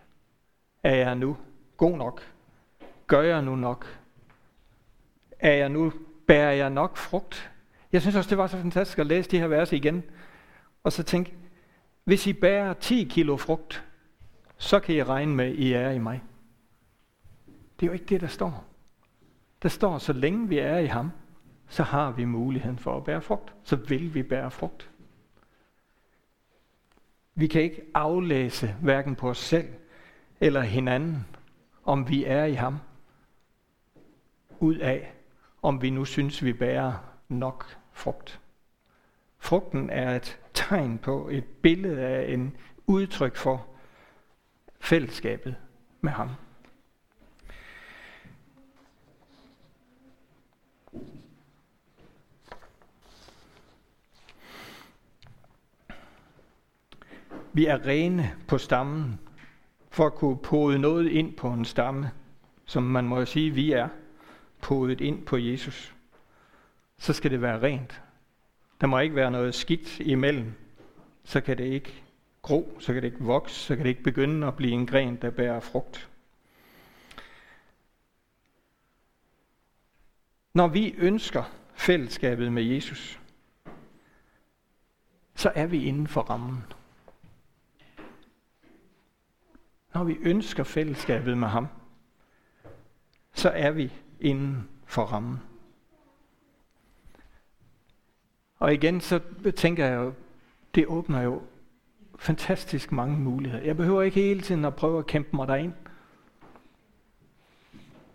er 0.83 0.95
jeg 0.95 1.15
nu 1.15 1.37
god 1.77 1.97
nok? 1.97 2.23
Gør 3.07 3.23
jeg 3.23 3.43
nu 3.43 3.57
nok? 3.57 3.99
Er 5.39 5.53
jeg 5.53 5.69
nu, 5.69 5.93
bærer 6.27 6.53
jeg 6.53 6.71
nok 6.71 6.97
frugt? 6.97 7.51
Jeg 7.93 8.01
synes 8.01 8.17
også, 8.17 8.31
det 8.31 8.39
var 8.39 8.47
så 8.47 8.57
fantastisk 8.57 8.99
at 8.99 9.07
læse 9.07 9.31
de 9.31 9.39
her 9.39 9.47
vers 9.47 9.73
igen. 9.73 10.03
Og 10.85 10.93
så 10.93 11.03
tænke, 11.03 11.35
hvis 12.05 12.27
I 12.27 12.33
bærer 12.33 12.75
10 12.75 13.05
kilo 13.05 13.37
frugt, 13.37 13.85
så 14.57 14.81
kan 14.81 14.95
I 14.95 15.03
regne 15.03 15.35
med, 15.35 15.45
at 15.45 15.55
I 15.55 15.73
er 15.73 15.91
i 15.91 15.99
mig. 15.99 16.23
Det 17.81 17.87
er 17.87 17.87
jo 17.87 17.93
ikke 17.93 18.07
det, 18.07 18.21
der 18.21 18.27
står. 18.27 18.65
Der 19.65 19.71
står, 19.71 19.99
så 19.99 20.13
længe 20.13 20.49
vi 20.49 20.59
er 20.59 20.79
i 20.79 20.87
ham, 20.87 21.11
så 21.69 21.83
har 21.83 22.11
vi 22.11 22.25
muligheden 22.25 22.79
for 22.79 22.97
at 22.97 23.05
bære 23.05 23.21
frugt. 23.21 23.55
Så 23.63 23.77
vil 23.77 24.15
vi 24.15 24.23
bære 24.23 24.51
frugt. 24.51 24.91
Vi 27.35 27.47
kan 27.47 27.63
ikke 27.63 27.83
aflæse 27.95 28.77
hverken 28.83 29.17
på 29.17 29.31
os 29.31 29.39
selv 29.39 29.69
eller 30.41 30.61
hinanden, 30.61 31.27
om 31.85 32.09
vi 32.09 32.25
er 32.25 32.45
i 32.45 32.53
ham, 32.53 32.79
ud 34.61 34.77
af, 34.77 35.15
om 35.63 35.83
vi 35.83 35.91
nu 35.91 36.05
synes, 36.05 36.45
vi 36.45 36.53
bærer 36.53 36.93
nok 37.29 37.77
frugt. 37.93 38.41
Frugten 39.39 39.91
er 39.91 40.17
et 40.17 40.41
tegn 40.55 40.99
på, 40.99 41.29
et 41.29 41.45
billede 41.45 42.01
af 42.01 42.33
en 42.33 42.57
udtryk 42.87 43.37
for 43.37 43.67
fællesskabet 44.81 45.57
med 46.01 46.13
ham. 46.13 46.31
Vi 57.55 57.67
er 57.67 57.87
rene 57.87 58.35
på 58.49 58.59
stammen, 58.59 59.21
for 59.91 60.07
at 60.07 60.15
kunne 60.15 60.39
pode 60.39 60.79
noget 60.79 61.09
ind 61.09 61.37
på 61.37 61.51
en 61.51 61.65
stamme, 61.65 62.11
som 62.65 62.83
man 62.83 63.05
må 63.05 63.25
sige, 63.25 63.51
vi 63.51 63.73
er 63.73 63.89
podet 64.63 65.01
ind 65.01 65.27
på 65.27 65.37
Jesus, 65.37 65.95
så 66.99 67.13
skal 67.13 67.31
det 67.31 67.43
være 67.43 67.63
rent. 67.63 68.03
Der 68.81 68.87
må 68.87 68.99
ikke 68.99 69.17
være 69.17 69.31
noget 69.31 69.55
skidt 69.55 70.01
imellem. 70.01 70.53
Så 71.25 71.41
kan 71.41 71.59
det 71.59 71.65
ikke 71.65 72.03
gro, 72.43 72.77
så 72.81 72.93
kan 72.93 73.03
det 73.03 73.09
ikke 73.09 73.25
vokse, 73.25 73.55
så 73.55 73.77
kan 73.77 73.85
det 73.85 73.91
ikke 73.91 74.03
begynde 74.03 74.47
at 74.47 74.57
blive 74.57 74.73
en 74.73 74.87
gren, 74.87 75.17
der 75.17 75.31
bærer 75.31 75.61
frugt. 75.61 76.11
Når 80.55 80.69
vi 80.69 80.95
ønsker 80.99 81.43
fællesskabet 81.75 82.53
med 82.53 82.63
Jesus, 82.63 83.21
så 85.35 85.53
er 85.55 85.67
vi 85.67 85.85
inden 85.85 86.07
for 86.07 86.21
rammen. 86.21 86.65
Når 89.95 90.05
vi 90.05 90.17
ønsker 90.23 90.65
fællesskabet 90.65 91.39
med 91.39 91.49
ham, 91.49 91.69
så 93.35 93.51
er 93.51 93.71
vi 93.71 93.93
inden 94.21 94.69
for 94.87 95.03
rammen. 95.03 95.41
Og 98.59 98.75
igen, 98.75 99.01
så 99.01 99.21
tænker 99.57 99.87
jeg 99.87 99.97
jo, 99.97 100.13
det 100.75 100.87
åbner 100.87 101.23
jo 101.23 101.43
fantastisk 102.19 102.93
mange 102.93 103.17
muligheder. 103.17 103.65
Jeg 103.65 103.77
behøver 103.77 104.03
ikke 104.03 104.21
hele 104.21 104.41
tiden 104.41 104.65
at 104.65 104.77
prøve 104.77 104.99
at 104.99 105.07
kæmpe 105.07 105.37
mig 105.37 105.49
derind. 105.49 105.73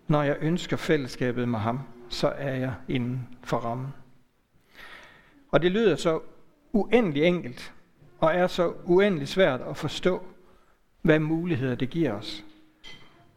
Når 0.07 0.23
jeg 0.23 0.37
ønsker 0.41 0.77
fællesskabet 0.77 1.49
med 1.49 1.59
ham, 1.59 1.79
så 2.09 2.27
er 2.27 2.55
jeg 2.55 2.73
inden 2.87 3.27
for 3.43 3.57
rammen. 3.57 3.87
Og 5.51 5.61
det 5.61 5.71
lyder 5.71 5.95
så 5.95 6.21
uendelig 6.71 7.23
enkelt, 7.23 7.73
og 8.19 8.35
er 8.35 8.47
så 8.47 8.73
uendelig 8.83 9.27
svært 9.27 9.61
at 9.61 9.77
forstå, 9.77 10.23
hvad 11.01 11.19
muligheder 11.19 11.75
det 11.75 11.89
giver 11.89 12.13
os. 12.13 12.45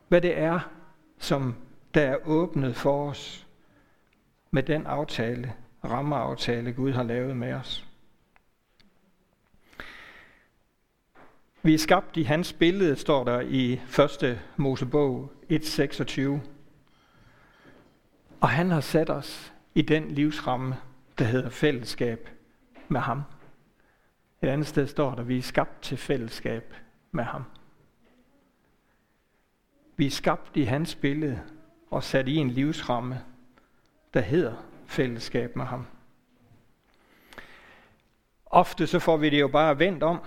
Hvad 0.08 0.20
det 0.20 0.38
er, 0.38 0.60
som 1.18 1.54
der 1.94 2.02
er 2.02 2.16
åbnet 2.24 2.76
for 2.76 3.10
os 3.10 3.46
med 4.50 4.62
den 4.62 4.86
aftale, 4.86 5.52
rammeaftale 5.84 6.72
Gud 6.72 6.92
har 6.92 7.02
lavet 7.02 7.36
med 7.36 7.52
os. 7.52 7.86
Vi 11.62 11.74
er 11.74 11.78
skabt 11.78 12.16
i 12.16 12.22
hans 12.22 12.52
billede, 12.52 12.96
står 12.96 13.24
der 13.24 13.40
i 13.40 13.72
1. 14.22 14.40
Mosebog 14.56 15.32
1.26. 15.50 16.20
Og 18.40 18.48
han 18.48 18.70
har 18.70 18.80
sat 18.80 19.10
os 19.10 19.52
i 19.74 19.82
den 19.82 20.10
livsramme, 20.10 20.76
der 21.18 21.24
hedder 21.24 21.50
fællesskab 21.50 22.28
med 22.88 23.00
ham. 23.00 23.22
Et 24.42 24.48
andet 24.48 24.66
sted 24.66 24.86
står 24.86 25.14
der, 25.14 25.22
vi 25.22 25.38
er 25.38 25.42
skabt 25.42 25.82
til 25.82 25.96
fællesskab 25.96 26.74
med 27.12 27.24
ham. 27.24 27.44
Vi 29.96 30.06
er 30.06 30.10
skabt 30.10 30.56
i 30.56 30.62
hans 30.62 30.94
billede 30.94 31.42
og 31.90 32.02
sat 32.02 32.28
i 32.28 32.36
en 32.36 32.50
livsramme, 32.50 33.24
der 34.14 34.20
hedder 34.20 34.54
fællesskab 34.86 35.56
med 35.56 35.64
ham. 35.64 35.86
Ofte 38.46 38.86
så 38.86 38.98
får 38.98 39.16
vi 39.16 39.30
det 39.30 39.40
jo 39.40 39.48
bare 39.48 39.78
vendt 39.78 40.02
om, 40.02 40.18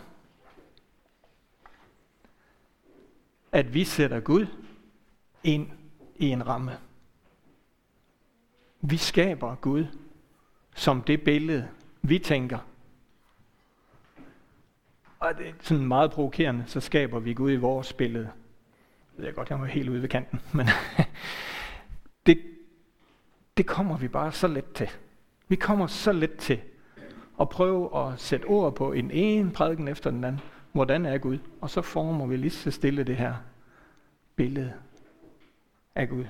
at 3.51 3.73
vi 3.73 3.83
sætter 3.83 4.19
Gud 4.19 4.47
ind 5.43 5.71
i 6.15 6.29
en 6.29 6.47
ramme. 6.47 6.79
Vi 8.81 8.97
skaber 8.97 9.55
Gud 9.55 9.85
som 10.75 11.01
det 11.01 11.23
billede, 11.23 11.69
vi 12.01 12.19
tænker. 12.19 12.59
Og 15.25 15.37
det 15.37 15.47
er 15.47 15.53
sådan 15.61 15.85
meget 15.85 16.11
provokerende, 16.11 16.63
så 16.67 16.79
skaber 16.79 17.19
vi 17.19 17.33
Gud 17.33 17.51
i 17.51 17.55
vores 17.55 17.93
billede. 17.93 18.23
Det 18.23 19.17
ved 19.17 19.25
jeg 19.25 19.35
godt, 19.35 19.49
jeg 19.49 19.59
var 19.59 19.65
helt 19.65 19.89
ude 19.89 20.01
ved 20.01 20.09
kanten, 20.09 20.41
men 20.57 20.67
det, 22.25 22.41
det 23.57 23.67
kommer 23.67 23.97
vi 23.97 24.07
bare 24.07 24.31
så 24.31 24.47
let 24.47 24.73
til. 24.73 24.89
Vi 25.47 25.55
kommer 25.55 25.87
så 25.87 26.11
let 26.11 26.35
til 26.37 26.61
at 27.41 27.49
prøve 27.49 27.97
at 27.97 28.19
sætte 28.19 28.45
ord 28.45 28.75
på 28.75 28.91
en 28.91 29.11
ene 29.11 29.51
prædiken 29.51 29.87
efter 29.87 30.09
den 30.11 30.23
anden. 30.23 30.41
Hvordan 30.71 31.05
er 31.05 31.17
Gud? 31.17 31.37
Og 31.61 31.69
så 31.69 31.81
former 31.81 32.25
vi 32.25 32.37
lige 32.37 32.51
så 32.51 32.71
stille 32.71 33.03
det 33.03 33.15
her 33.15 33.35
billede 34.35 34.73
af 35.95 36.09
Gud. 36.09 36.25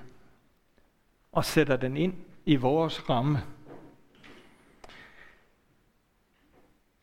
Og 1.32 1.46
sætter 1.46 1.76
den 1.76 1.98
ind 1.98 2.14
i 2.46 2.56
vores 2.56 3.10
ramme. 3.10 3.40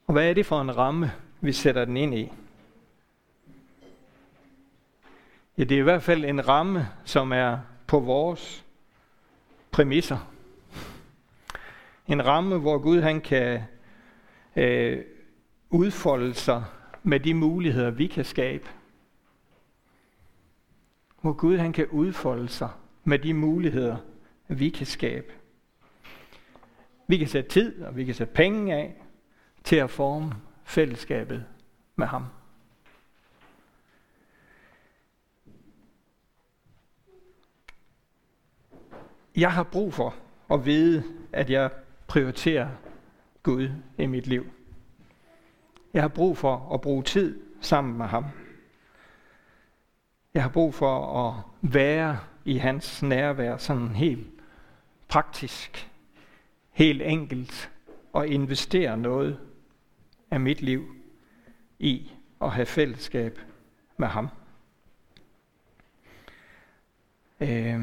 Og 0.07 0.13
hvad 0.13 0.31
er 0.31 0.35
det 0.35 0.47
for 0.47 0.61
en 0.61 0.77
ramme, 0.77 1.11
vi 1.43 1.53
sætter 1.53 1.85
den 1.85 1.97
ind 1.97 2.15
i? 2.15 2.33
Ja, 5.59 5.65
det 5.65 5.75
er 5.75 5.79
i 5.79 5.83
hvert 5.83 6.03
fald 6.03 6.25
en 6.25 6.49
ramme, 6.49 6.89
som 7.05 7.33
er 7.33 7.59
på 7.87 8.01
vores 8.01 8.65
præmisser. 9.71 10.33
En 12.09 12.27
ramme, 12.27 12.59
hvor 12.59 12.79
Gud 12.79 13.01
han 13.01 13.21
kan 13.21 13.63
øh, 14.57 15.05
udfolde 15.71 16.35
sig 16.35 16.65
med 17.03 17.21
de 17.21 17.35
muligheder, 17.35 17.91
vi 17.91 18.07
kan 18.07 18.25
skabe. 18.25 18.69
Hvor 21.21 21.33
Gud 21.33 21.59
han 21.59 21.73
kan 21.73 21.87
udfolde 21.87 22.49
sig 22.49 22.71
med 23.05 23.19
de 23.19 23.35
muligheder, 23.35 23.97
vi 24.49 24.71
kan 24.71 24.87
skabe. 24.87 25.33
Vi 27.07 27.19
kan 27.19 27.29
sætte 27.29 27.51
tid, 27.51 27.83
og 27.83 27.97
vi 27.97 28.05
kan 28.05 28.15
sætte 28.15 28.35
penge 28.35 28.75
af 28.75 29.03
til 29.65 29.77
at 29.77 29.91
forme 29.91 30.35
fællesskabet 30.73 31.45
med 31.97 32.07
ham. 32.07 32.27
Jeg 39.37 39.53
har 39.53 39.63
brug 39.63 39.95
for 39.95 40.15
at 40.51 40.67
vide, 40.67 41.05
at 41.33 41.51
jeg 41.51 41.71
prioriterer 42.07 42.69
Gud 43.43 43.69
i 43.99 44.07
mit 44.07 44.27
liv. 44.27 44.47
Jeg 45.95 46.03
har 46.03 46.09
brug 46.09 46.39
for 46.39 46.75
at 46.75 46.81
bruge 46.81 47.03
tid 47.03 47.41
sammen 47.61 47.99
med 47.99 48.07
ham. 48.07 48.25
Jeg 50.35 50.43
har 50.43 50.51
brug 50.51 50.75
for 50.75 51.29
at 51.29 51.43
være 51.63 52.19
i 52.45 52.57
hans 52.57 53.03
nærvær 53.03 53.57
sådan 53.57 53.89
helt 53.89 54.27
praktisk, 55.09 55.91
helt 56.71 57.03
enkelt 57.03 57.73
og 58.13 58.29
investere 58.29 58.97
noget 58.97 59.52
af 60.33 60.41
mit 60.41 60.63
liv 60.63 60.97
i 61.79 62.13
at 62.41 62.51
have 62.51 62.67
fællesskab 62.67 63.41
med 63.97 64.09
ham. 64.09 64.29
Øh, 67.41 67.81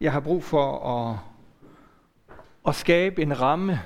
jeg 0.00 0.12
har 0.12 0.20
brug 0.20 0.44
for 0.44 0.88
at, 0.88 1.18
at 2.68 2.74
skabe 2.74 3.22
en 3.22 3.40
ramme. 3.40 3.80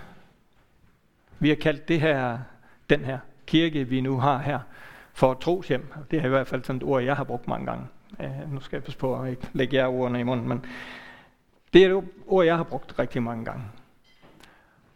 Vi 1.39 1.49
har 1.49 1.57
kaldt 1.57 1.89
det 1.89 2.01
her, 2.01 2.39
den 2.91 3.01
her 3.01 3.19
kirke, 3.47 3.89
vi 3.89 4.01
nu 4.01 4.19
har 4.19 4.39
her, 4.39 4.61
for 5.13 5.35
troshjem. 5.35 5.93
Det 6.11 6.19
er 6.19 6.25
i 6.25 6.29
hvert 6.29 6.47
fald 6.47 6.65
sådan 6.65 6.77
et 6.77 6.83
ord, 6.83 7.03
jeg 7.03 7.17
har 7.17 7.25
brugt 7.25 7.49
mange 7.49 7.67
gange. 7.67 7.87
Øh, 8.21 8.53
nu 8.53 8.61
skal 8.61 8.77
jeg 8.77 8.85
passe 8.85 8.99
på 8.99 9.23
at 9.23 9.31
ikke 9.31 9.49
lægge 9.53 9.77
jer 9.77 9.87
ordene 9.87 10.21
i 10.21 10.23
munden, 10.23 10.49
men 10.49 10.65
det 11.73 11.85
er 11.85 11.99
et 11.99 12.05
ord, 12.27 12.45
jeg 12.45 12.57
har 12.57 12.65
brugt 12.65 12.99
rigtig 12.99 13.23
mange 13.23 13.45
gange. 13.45 13.65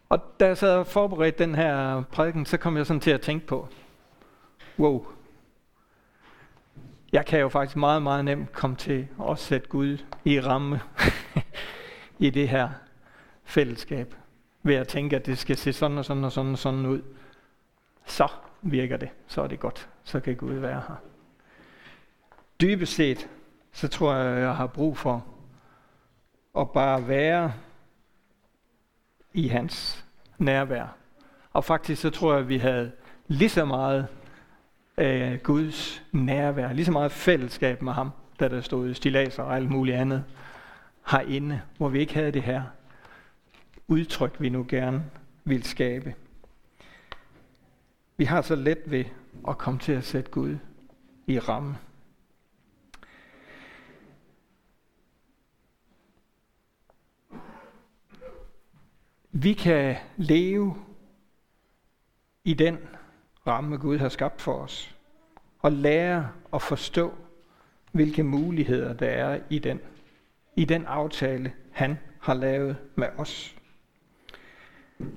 Og 0.09 0.19
da 0.39 0.47
jeg 0.47 0.57
sad 0.57 0.77
og 0.77 0.87
forberedte 0.87 1.43
den 1.43 1.55
her 1.55 2.03
prædiken, 2.11 2.45
så 2.45 2.57
kom 2.57 2.77
jeg 2.77 2.85
sådan 2.85 2.99
til 2.99 3.11
at 3.11 3.21
tænke 3.21 3.47
på, 3.47 3.67
wow, 4.79 5.05
jeg 7.11 7.25
kan 7.25 7.39
jo 7.39 7.49
faktisk 7.49 7.77
meget, 7.77 8.01
meget 8.01 8.25
nemt 8.25 8.51
komme 8.51 8.75
til 8.75 9.07
at 9.29 9.39
sætte 9.39 9.67
Gud 9.67 9.97
i 10.25 10.39
ramme 10.39 10.81
i 12.19 12.29
det 12.29 12.49
her 12.49 12.69
fællesskab. 13.43 14.15
Ved 14.63 14.75
at 14.75 14.87
tænke, 14.87 15.15
at 15.15 15.25
det 15.25 15.37
skal 15.37 15.57
se 15.57 15.73
sådan 15.73 15.97
og 15.97 16.05
sådan 16.05 16.23
og 16.23 16.31
sådan 16.31 16.51
og 16.51 16.57
sådan 16.57 16.85
ud. 16.85 17.01
Så 18.05 18.27
virker 18.61 18.97
det. 18.97 19.09
Så 19.27 19.41
er 19.41 19.47
det 19.47 19.59
godt. 19.59 19.89
Så 20.03 20.19
kan 20.19 20.35
Gud 20.35 20.53
være 20.53 20.83
her. 20.87 20.95
Dybest 22.61 22.93
set, 22.93 23.29
så 23.71 23.87
tror 23.87 24.13
jeg, 24.13 24.41
jeg 24.41 24.55
har 24.55 24.67
brug 24.67 24.97
for 24.97 25.25
at 26.59 26.71
bare 26.71 27.07
være 27.07 27.53
i 29.33 29.47
hans 29.47 30.05
nærvær. 30.37 30.95
Og 31.53 31.63
faktisk 31.63 32.01
så 32.01 32.09
tror 32.09 32.31
jeg, 32.31 32.41
at 32.41 32.49
vi 32.49 32.57
havde 32.57 32.91
lige 33.27 33.49
så 33.49 33.65
meget 33.65 34.07
af 34.97 35.43
Guds 35.43 36.03
nærvær, 36.11 36.73
lige 36.73 36.85
så 36.85 36.91
meget 36.91 37.11
fællesskab 37.11 37.81
med 37.81 37.93
ham, 37.93 38.11
da 38.39 38.47
der 38.47 38.61
stod 38.61 38.93
stilaser 38.93 39.43
og 39.43 39.55
alt 39.55 39.69
muligt 39.69 39.97
andet 39.97 40.23
herinde, 41.07 41.61
hvor 41.77 41.89
vi 41.89 41.99
ikke 41.99 42.13
havde 42.13 42.31
det 42.31 42.43
her 42.43 42.63
udtryk, 43.87 44.35
vi 44.39 44.49
nu 44.49 44.65
gerne 44.69 45.03
vil 45.43 45.63
skabe. 45.63 46.15
Vi 48.17 48.25
har 48.25 48.41
så 48.41 48.55
let 48.55 48.79
ved 48.85 49.05
at 49.47 49.57
komme 49.57 49.79
til 49.79 49.91
at 49.91 50.03
sætte 50.03 50.31
Gud 50.31 50.57
i 51.27 51.39
ramme. 51.39 51.77
Vi 59.39 59.53
kan 59.53 59.95
leve 60.17 60.75
i 62.43 62.53
den 62.53 62.77
ramme, 63.47 63.77
Gud 63.77 63.97
har 63.97 64.09
skabt 64.09 64.41
for 64.41 64.53
os. 64.53 64.95
Og 65.59 65.71
lære 65.71 66.31
at 66.53 66.61
forstå, 66.61 67.13
hvilke 67.91 68.23
muligheder 68.23 68.93
der 68.93 69.07
er 69.07 69.39
i 69.49 69.59
den, 69.59 69.79
i 70.55 70.65
den 70.65 70.85
aftale, 70.85 71.53
han 71.71 71.99
har 72.21 72.33
lavet 72.33 72.77
med 72.95 73.07
os. 73.17 73.55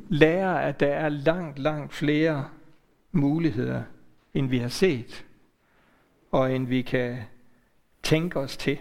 Lære, 0.09 0.65
at 0.65 0.81
der 0.81 0.95
er 0.95 1.09
langt, 1.09 1.59
langt 1.59 1.93
flere 1.93 2.49
muligheder, 3.13 3.83
end 4.35 4.49
vi 4.49 4.59
har 4.59 4.69
set, 4.69 5.27
og 6.31 6.53
end 6.53 6.67
vi 6.67 6.83
kan 6.83 7.19
tænke 8.03 8.39
os 8.39 8.57
til. 8.57 8.79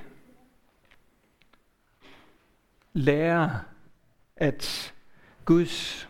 Lære, 2.94 3.60
at 4.36 4.94
Guds 5.50 6.10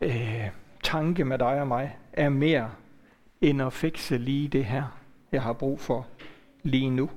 øh, 0.00 0.48
tanke 0.82 1.24
med 1.24 1.38
dig 1.38 1.60
og 1.60 1.68
mig 1.68 1.98
er 2.12 2.28
mere 2.28 2.74
end 3.40 3.62
at 3.62 3.72
fikse 3.72 4.18
lige 4.18 4.48
det 4.48 4.64
her, 4.64 5.00
jeg 5.32 5.42
har 5.42 5.52
brug 5.52 5.80
for 5.80 6.06
lige 6.62 6.90
nu. 6.90 7.10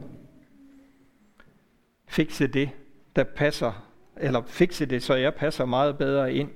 Fikse 2.06 2.48
det, 2.48 2.70
der 3.16 3.24
passer, 3.24 3.90
eller 4.18 4.42
fikse 4.46 4.86
det, 4.86 5.04
så 5.04 5.16
jeg 5.16 5.36
passer 5.36 5.66
meget 5.66 5.98
bedre 5.98 6.34
ind 6.34 6.52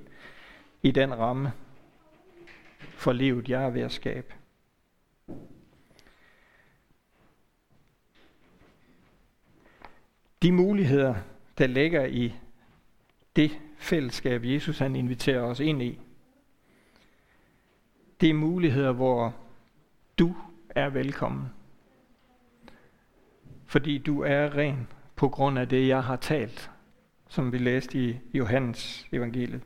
i 0.82 0.90
den 0.90 1.18
ramme 1.18 1.52
for 2.78 3.12
livet, 3.12 3.48
jeg 3.48 3.64
er 3.64 3.70
ved 3.70 3.82
at 3.82 3.92
skabe. 3.92 4.34
De 10.42 10.52
muligheder, 10.52 11.14
der 11.58 11.66
ligger 11.66 12.04
i 12.04 12.34
det 13.36 13.58
fællesskab, 13.82 14.44
Jesus 14.44 14.78
han 14.78 14.96
inviterer 14.96 15.40
os 15.40 15.60
ind 15.60 15.82
i, 15.82 16.00
det 18.20 18.30
er 18.30 18.34
muligheder, 18.34 18.92
hvor 18.92 19.34
du 20.18 20.34
er 20.70 20.88
velkommen. 20.88 21.46
Fordi 23.66 23.98
du 23.98 24.20
er 24.20 24.56
ren 24.56 24.88
på 25.16 25.28
grund 25.28 25.58
af 25.58 25.68
det, 25.68 25.88
jeg 25.88 26.02
har 26.02 26.16
talt, 26.16 26.70
som 27.28 27.52
vi 27.52 27.58
læste 27.58 27.98
i 27.98 28.16
Johannes 28.34 29.06
evangeliet. 29.12 29.62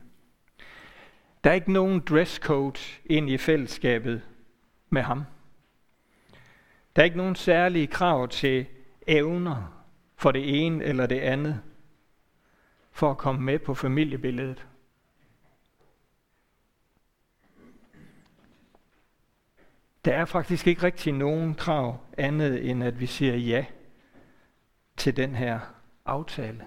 Der 1.43 1.49
er 1.49 1.53
ikke 1.53 1.71
nogen 1.71 1.99
dresscode 1.99 2.79
ind 3.05 3.29
i 3.29 3.37
fællesskabet 3.37 4.21
med 4.89 5.01
ham. 5.01 5.23
Der 6.95 7.01
er 7.01 7.05
ikke 7.05 7.17
nogen 7.17 7.35
særlige 7.35 7.87
krav 7.87 8.27
til 8.27 8.65
evner 9.07 9.83
for 10.15 10.31
det 10.31 10.65
ene 10.65 10.83
eller 10.83 11.05
det 11.05 11.19
andet, 11.19 11.61
for 12.97 13.11
at 13.11 13.17
komme 13.17 13.41
med 13.41 13.59
på 13.59 13.73
familiebilledet. 13.73 14.65
Der 20.05 20.13
er 20.13 20.25
faktisk 20.25 20.67
ikke 20.67 20.83
rigtig 20.83 21.13
nogen 21.13 21.55
krav 21.55 21.99
andet 22.17 22.69
end 22.69 22.83
at 22.83 22.99
vi 22.99 23.05
siger 23.05 23.35
ja 23.35 23.65
til 24.97 25.17
den 25.17 25.35
her 25.35 25.59
aftale. 26.05 26.65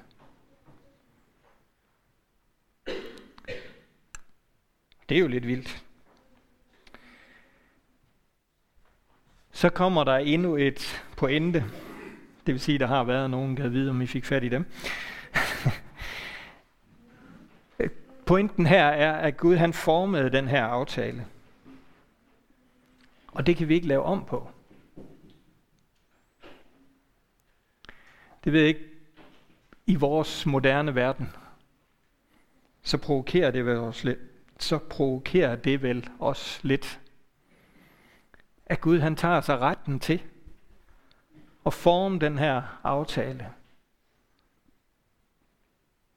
Det 5.08 5.16
er 5.16 5.20
jo 5.20 5.28
lidt 5.28 5.46
vildt. 5.46 5.84
Så 9.50 9.70
kommer 9.70 10.04
der 10.04 10.16
endnu 10.16 10.56
et 10.56 11.04
pointe. 11.16 11.64
Det 12.46 12.54
vil 12.54 12.60
sige, 12.60 12.78
der 12.78 12.86
har 12.86 13.04
været 13.04 13.30
nogen, 13.30 13.56
der 13.56 13.68
vide, 13.68 13.90
om 13.90 14.02
I 14.02 14.06
fik 14.06 14.24
fat 14.24 14.44
i 14.44 14.48
dem. 14.48 14.66
Pointen 18.30 18.66
her 18.66 18.84
er, 18.84 19.12
at 19.12 19.36
Gud 19.36 19.56
han 19.56 19.72
formede 19.72 20.30
den 20.30 20.48
her 20.48 20.64
aftale. 20.64 21.26
Og 23.26 23.46
det 23.46 23.56
kan 23.56 23.68
vi 23.68 23.74
ikke 23.74 23.86
lave 23.86 24.02
om 24.02 24.24
på. 24.24 24.50
Det 28.44 28.52
ved 28.52 28.60
jeg 28.60 28.68
ikke. 28.68 28.88
I 29.86 29.94
vores 29.94 30.46
moderne 30.46 30.94
verden, 30.94 31.36
så 32.82 32.98
provokerer 32.98 33.50
det 33.50 33.66
vel 33.66 33.76
os 33.76 34.04
lidt. 34.04 34.18
Så 34.58 34.78
provokerer 34.78 35.56
det 35.56 35.82
vel 35.82 36.08
os 36.20 36.60
lidt. 36.62 37.00
At 38.66 38.80
Gud 38.80 38.98
han 38.98 39.16
tager 39.16 39.40
sig 39.40 39.58
retten 39.58 40.00
til 40.00 40.22
at 41.66 41.74
forme 41.74 42.18
den 42.18 42.38
her 42.38 42.80
aftale. 42.84 43.52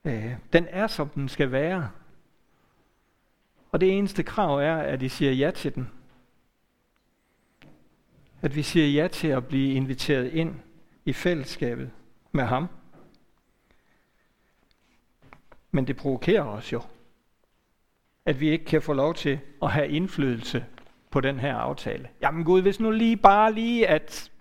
Øh, 0.05 0.35
den 0.53 0.67
er, 0.69 0.87
som 0.87 1.09
den 1.09 1.29
skal 1.29 1.51
være. 1.51 1.89
Og 3.73 3.81
det 3.81 3.97
eneste 3.97 4.23
krav 4.23 4.57
er, 4.57 4.75
at 4.75 5.01
I 5.01 5.09
siger 5.09 5.31
ja 5.31 5.51
til 5.51 5.75
den. 5.75 5.89
At 8.41 8.55
vi 8.55 8.61
siger 8.61 8.87
ja 8.87 9.07
til 9.07 9.27
at 9.27 9.47
blive 9.47 9.73
inviteret 9.73 10.33
ind 10.33 10.55
i 11.05 11.13
fællesskabet 11.13 11.91
med 12.31 12.43
ham. 12.43 12.67
Men 15.71 15.87
det 15.87 15.97
provokerer 15.97 16.43
os 16.43 16.73
jo, 16.73 16.81
at 18.25 18.39
vi 18.39 18.49
ikke 18.49 18.65
kan 18.65 18.81
få 18.81 18.93
lov 18.93 19.13
til 19.13 19.39
at 19.61 19.71
have 19.71 19.89
indflydelse 19.89 20.65
på 21.11 21.21
den 21.21 21.39
her 21.39 21.55
aftale. 21.55 22.09
Jamen 22.21 22.43
Gud, 22.43 22.61
hvis 22.61 22.79
nu 22.79 22.91
lige 22.91 23.17
bare 23.17 23.53
lige, 23.53 23.87
at 23.87 24.31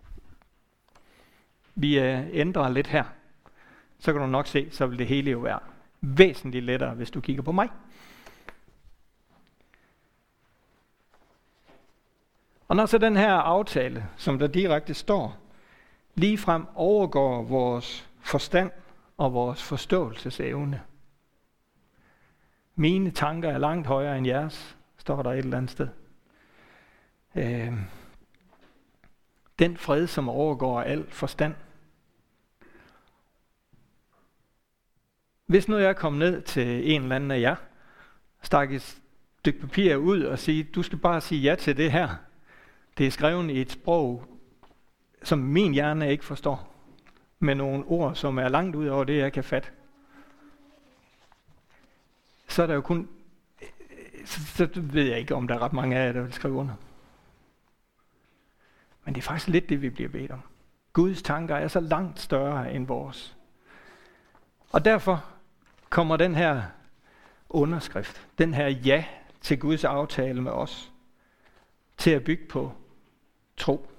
vi 1.74 1.98
øh, 1.98 2.26
ændrer 2.32 2.68
lidt 2.68 2.86
her, 2.86 3.04
så 3.98 4.12
kan 4.12 4.20
du 4.20 4.26
nok 4.26 4.46
se, 4.46 4.68
så 4.70 4.86
vil 4.86 4.98
det 4.98 5.06
hele 5.06 5.30
jo 5.30 5.38
være 5.38 5.60
væsentligt 6.00 6.64
lettere, 6.64 6.94
hvis 6.94 7.10
du 7.10 7.20
kigger 7.20 7.42
på 7.42 7.52
mig. 7.52 7.68
Og 12.72 12.76
når 12.76 12.86
så 12.86 12.98
den 12.98 13.16
her 13.16 13.32
aftale, 13.32 14.08
som 14.16 14.38
der 14.38 14.46
direkte 14.46 14.94
står, 14.94 15.38
lige 16.14 16.38
frem 16.38 16.66
overgår 16.74 17.42
vores 17.42 18.10
forstand 18.20 18.70
og 19.16 19.32
vores 19.32 19.62
forståelsesevne. 19.62 20.82
Mine 22.74 23.10
tanker 23.10 23.48
er 23.50 23.58
langt 23.58 23.86
højere 23.86 24.18
end 24.18 24.26
jeres, 24.26 24.76
står 24.98 25.22
der 25.22 25.30
et 25.30 25.38
eller 25.38 25.56
andet 25.56 25.70
sted. 25.70 25.88
Øh, 27.34 27.72
den 29.58 29.76
fred, 29.76 30.06
som 30.06 30.28
overgår 30.28 30.80
al 30.80 31.10
forstand. 31.10 31.54
Hvis 35.46 35.68
nu 35.68 35.78
jeg 35.78 35.96
kom 35.96 36.12
ned 36.12 36.42
til 36.42 36.92
en 36.94 37.02
eller 37.02 37.16
anden 37.16 37.30
af 37.30 37.40
jer, 37.40 37.56
stak 38.42 38.72
et 38.72 39.00
stykke 39.38 39.60
papir 39.60 39.96
ud 39.96 40.22
og 40.22 40.38
sige, 40.38 40.62
du 40.62 40.82
skal 40.82 40.98
bare 40.98 41.20
sige 41.20 41.40
ja 41.40 41.54
til 41.54 41.76
det 41.76 41.92
her. 41.92 42.31
Det 42.98 43.06
er 43.06 43.10
skrevet 43.10 43.50
i 43.50 43.60
et 43.60 43.72
sprog, 43.72 44.24
som 45.22 45.38
min 45.38 45.72
hjerne 45.72 46.10
ikke 46.10 46.24
forstår, 46.24 46.74
med 47.38 47.54
nogle 47.54 47.84
ord, 47.84 48.14
som 48.14 48.38
er 48.38 48.48
langt 48.48 48.76
ud 48.76 48.86
over 48.86 49.04
det, 49.04 49.18
jeg 49.18 49.32
kan 49.32 49.44
fatte, 49.44 49.68
så 52.48 52.62
er 52.62 52.66
der 52.66 52.74
jo 52.74 52.80
kun, 52.80 53.08
så, 54.24 54.40
så 54.54 54.68
ved 54.74 55.04
jeg 55.04 55.18
ikke, 55.18 55.34
om 55.34 55.48
der 55.48 55.54
er 55.54 55.58
ret 55.58 55.72
mange 55.72 55.96
af 55.96 56.06
jer, 56.06 56.12
der 56.12 56.22
vil 56.22 56.32
skrive 56.32 56.54
under. 56.54 56.74
Men 59.04 59.14
det 59.14 59.20
er 59.20 59.24
faktisk 59.24 59.48
lidt 59.48 59.68
det, 59.68 59.82
vi 59.82 59.90
bliver 59.90 60.08
bedt 60.08 60.30
om. 60.30 60.40
Guds 60.92 61.22
tanker 61.22 61.56
er 61.56 61.68
så 61.68 61.80
langt 61.80 62.20
større 62.20 62.74
end 62.74 62.86
vores. 62.86 63.36
Og 64.70 64.84
derfor 64.84 65.24
kommer 65.90 66.16
den 66.16 66.34
her 66.34 66.62
underskrift, 67.48 68.26
den 68.38 68.54
her 68.54 68.68
ja 68.68 69.04
til 69.40 69.60
Guds 69.60 69.84
aftale 69.84 70.42
med 70.42 70.52
os, 70.52 70.92
til 71.96 72.10
at 72.10 72.24
bygge 72.24 72.46
på 72.46 72.72
tro. 73.56 73.90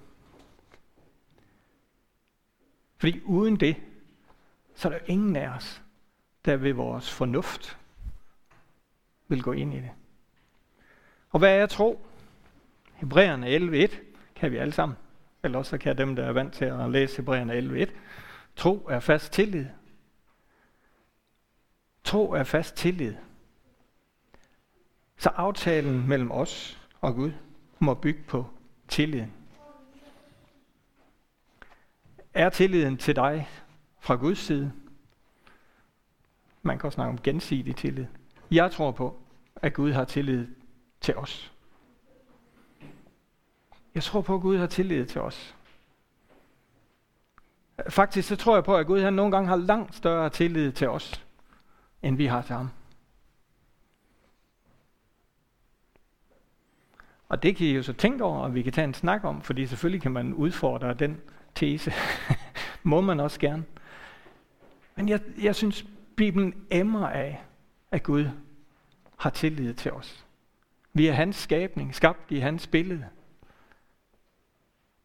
Fordi 3.04 3.20
uden 3.24 3.56
det, 3.56 3.76
så 4.74 4.88
er 4.88 4.92
der 4.92 4.98
ingen 5.06 5.36
af 5.36 5.48
os, 5.48 5.82
der 6.44 6.56
ved 6.56 6.72
vores 6.72 7.10
fornuft 7.10 7.78
vil 9.28 9.42
gå 9.42 9.52
ind 9.52 9.74
i 9.74 9.76
det. 9.76 9.90
Og 11.30 11.38
hvad 11.38 11.58
er 11.58 11.66
tro? 11.66 12.06
Hebræerne 12.94 13.46
11.1 13.86 13.96
kan 14.34 14.52
vi 14.52 14.56
alle 14.56 14.72
sammen. 14.72 14.96
Eller 15.42 15.58
også 15.58 15.78
kan 15.78 15.98
dem, 15.98 16.16
der 16.16 16.24
er 16.24 16.32
vant 16.32 16.54
til 16.54 16.64
at 16.64 16.90
læse 16.90 17.16
Hebræerne 17.16 17.82
11.1. 17.84 17.90
Tro 18.56 18.86
er 18.90 19.00
fast 19.00 19.32
tillid. 19.32 19.66
Tro 22.04 22.32
er 22.32 22.44
fast 22.44 22.76
tillid. 22.76 23.14
Så 25.16 25.28
aftalen 25.28 26.08
mellem 26.08 26.30
os 26.30 26.80
og 27.00 27.14
Gud 27.14 27.32
må 27.78 27.94
bygge 27.94 28.22
på 28.28 28.46
tilliden. 28.88 29.32
Er 32.34 32.48
tilliden 32.48 32.96
til 32.96 33.16
dig 33.16 33.48
fra 34.00 34.14
Guds 34.14 34.38
side? 34.38 34.72
Man 36.62 36.78
kan 36.78 36.86
også 36.86 36.94
snakke 36.94 37.10
om 37.10 37.18
gensidig 37.22 37.76
tillid. 37.76 38.06
Jeg 38.50 38.70
tror 38.70 38.90
på, 38.90 39.18
at 39.56 39.74
Gud 39.74 39.92
har 39.92 40.04
tillid 40.04 40.46
til 41.00 41.16
os. 41.16 41.52
Jeg 43.94 44.02
tror 44.02 44.20
på, 44.20 44.34
at 44.34 44.40
Gud 44.40 44.58
har 44.58 44.66
tillid 44.66 45.06
til 45.06 45.20
os. 45.20 45.56
Faktisk 47.88 48.28
så 48.28 48.36
tror 48.36 48.56
jeg 48.56 48.64
på, 48.64 48.76
at 48.76 48.86
Gud 48.86 49.00
han 49.00 49.12
nogle 49.12 49.32
gange 49.32 49.48
har 49.48 49.56
langt 49.56 49.94
større 49.94 50.30
tillid 50.30 50.72
til 50.72 50.88
os, 50.88 51.24
end 52.02 52.16
vi 52.16 52.26
har 52.26 52.42
til 52.42 52.54
ham. 52.54 52.68
Og 57.28 57.42
det 57.42 57.56
kan 57.56 57.66
I 57.66 57.70
jo 57.70 57.82
så 57.82 57.92
tænke 57.92 58.24
over, 58.24 58.38
og 58.38 58.54
vi 58.54 58.62
kan 58.62 58.72
tage 58.72 58.84
en 58.84 58.94
snak 58.94 59.24
om, 59.24 59.42
fordi 59.42 59.66
selvfølgelig 59.66 60.02
kan 60.02 60.12
man 60.12 60.34
udfordre 60.34 60.94
den 60.94 61.20
tese. 61.54 61.92
Må 62.82 63.00
man 63.00 63.20
også 63.20 63.40
gerne. 63.40 63.64
Men 64.96 65.08
jeg, 65.08 65.20
jeg 65.42 65.54
synes, 65.54 65.84
Bibelen 66.16 66.54
emmer 66.70 67.08
af, 67.08 67.42
at 67.90 68.02
Gud 68.02 68.26
har 69.16 69.30
tillid 69.30 69.74
til 69.74 69.92
os. 69.92 70.24
Vi 70.92 71.06
er 71.06 71.12
hans 71.12 71.36
skabning, 71.36 71.94
skabt 71.94 72.30
i 72.30 72.38
hans 72.38 72.66
billede. 72.66 73.04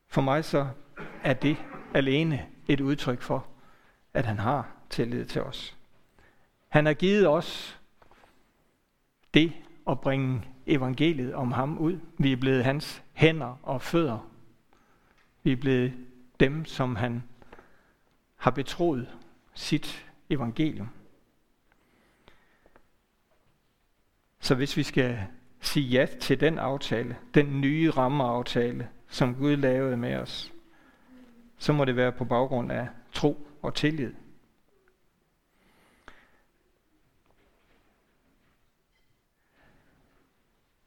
For 0.08 0.22
mig 0.22 0.46
så 0.46 0.68
er 1.24 1.34
det 1.34 1.58
alene 1.94 2.46
et 2.68 2.82
udtryk 2.82 3.22
for, 3.22 3.48
at 4.14 4.26
han 4.26 4.40
har 4.40 4.72
tillid 4.90 5.26
til 5.26 5.42
os. 5.42 5.78
Han 6.70 6.86
har 6.86 6.94
givet 6.94 7.28
os 7.28 7.80
det 9.34 9.54
at 9.88 10.00
bringe 10.00 10.42
evangeliet 10.68 11.34
om 11.34 11.52
ham 11.52 11.78
ud. 11.78 12.00
Vi 12.18 12.32
er 12.32 12.38
blevet 12.38 12.64
hans 12.64 13.04
hænder 13.14 13.60
og 13.64 13.82
fødder. 13.82 14.30
Vi 15.44 15.52
er 15.52 15.56
blevet 15.56 15.94
dem, 16.40 16.66
som 16.66 16.96
han 16.96 17.24
har 18.36 18.52
betroet 18.52 19.18
sit 19.54 20.10
evangelium. 20.30 20.90
Så 24.40 24.56
hvis 24.56 24.78
vi 24.78 24.84
skal 24.84 25.28
sige 25.62 25.88
ja 25.88 26.06
til 26.22 26.40
den 26.40 26.60
aftale, 26.60 27.18
den 27.34 27.62
nye 27.62 27.92
rammeaftale, 27.92 28.90
som 29.08 29.36
Gud 29.36 29.56
lavede 29.56 29.98
med 29.98 30.16
os, 30.16 30.54
så 31.58 31.74
må 31.74 31.86
det 31.86 31.96
være 31.96 32.12
på 32.12 32.26
baggrund 32.26 32.72
af 32.72 32.88
tro 33.14 33.48
og 33.62 33.76
tillid. 33.76 34.14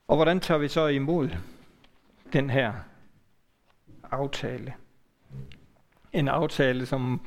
Og 0.09 0.17
hvordan 0.17 0.41
tager 0.41 0.59
vi 0.59 0.69
så 0.69 0.87
imod 0.87 1.31
den 2.33 2.51
her 2.51 2.75
aftale? 4.11 4.75
En 6.13 6.29
aftale, 6.29 6.87
som 6.87 7.21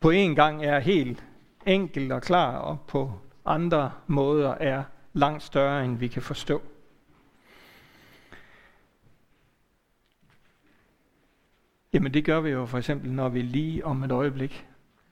på 0.00 0.10
en 0.10 0.34
gang 0.34 0.64
er 0.64 0.78
helt 0.78 1.24
enkel 1.66 2.12
og 2.12 2.22
klar, 2.22 2.56
og 2.56 2.80
på 2.80 3.12
andre 3.44 3.92
måder 4.06 4.50
er 4.50 4.84
langt 5.12 5.42
større, 5.42 5.84
end 5.84 5.98
vi 5.98 6.08
kan 6.08 6.22
forstå. 6.22 6.62
Jamen 11.92 12.14
det 12.14 12.24
gør 12.24 12.40
vi 12.40 12.50
jo 12.50 12.66
for 12.66 12.78
eksempel, 12.78 13.12
når 13.12 13.28
vi 13.28 13.42
lige 13.42 13.84
om 13.84 14.02
et 14.02 14.12
øjeblik 14.12 14.66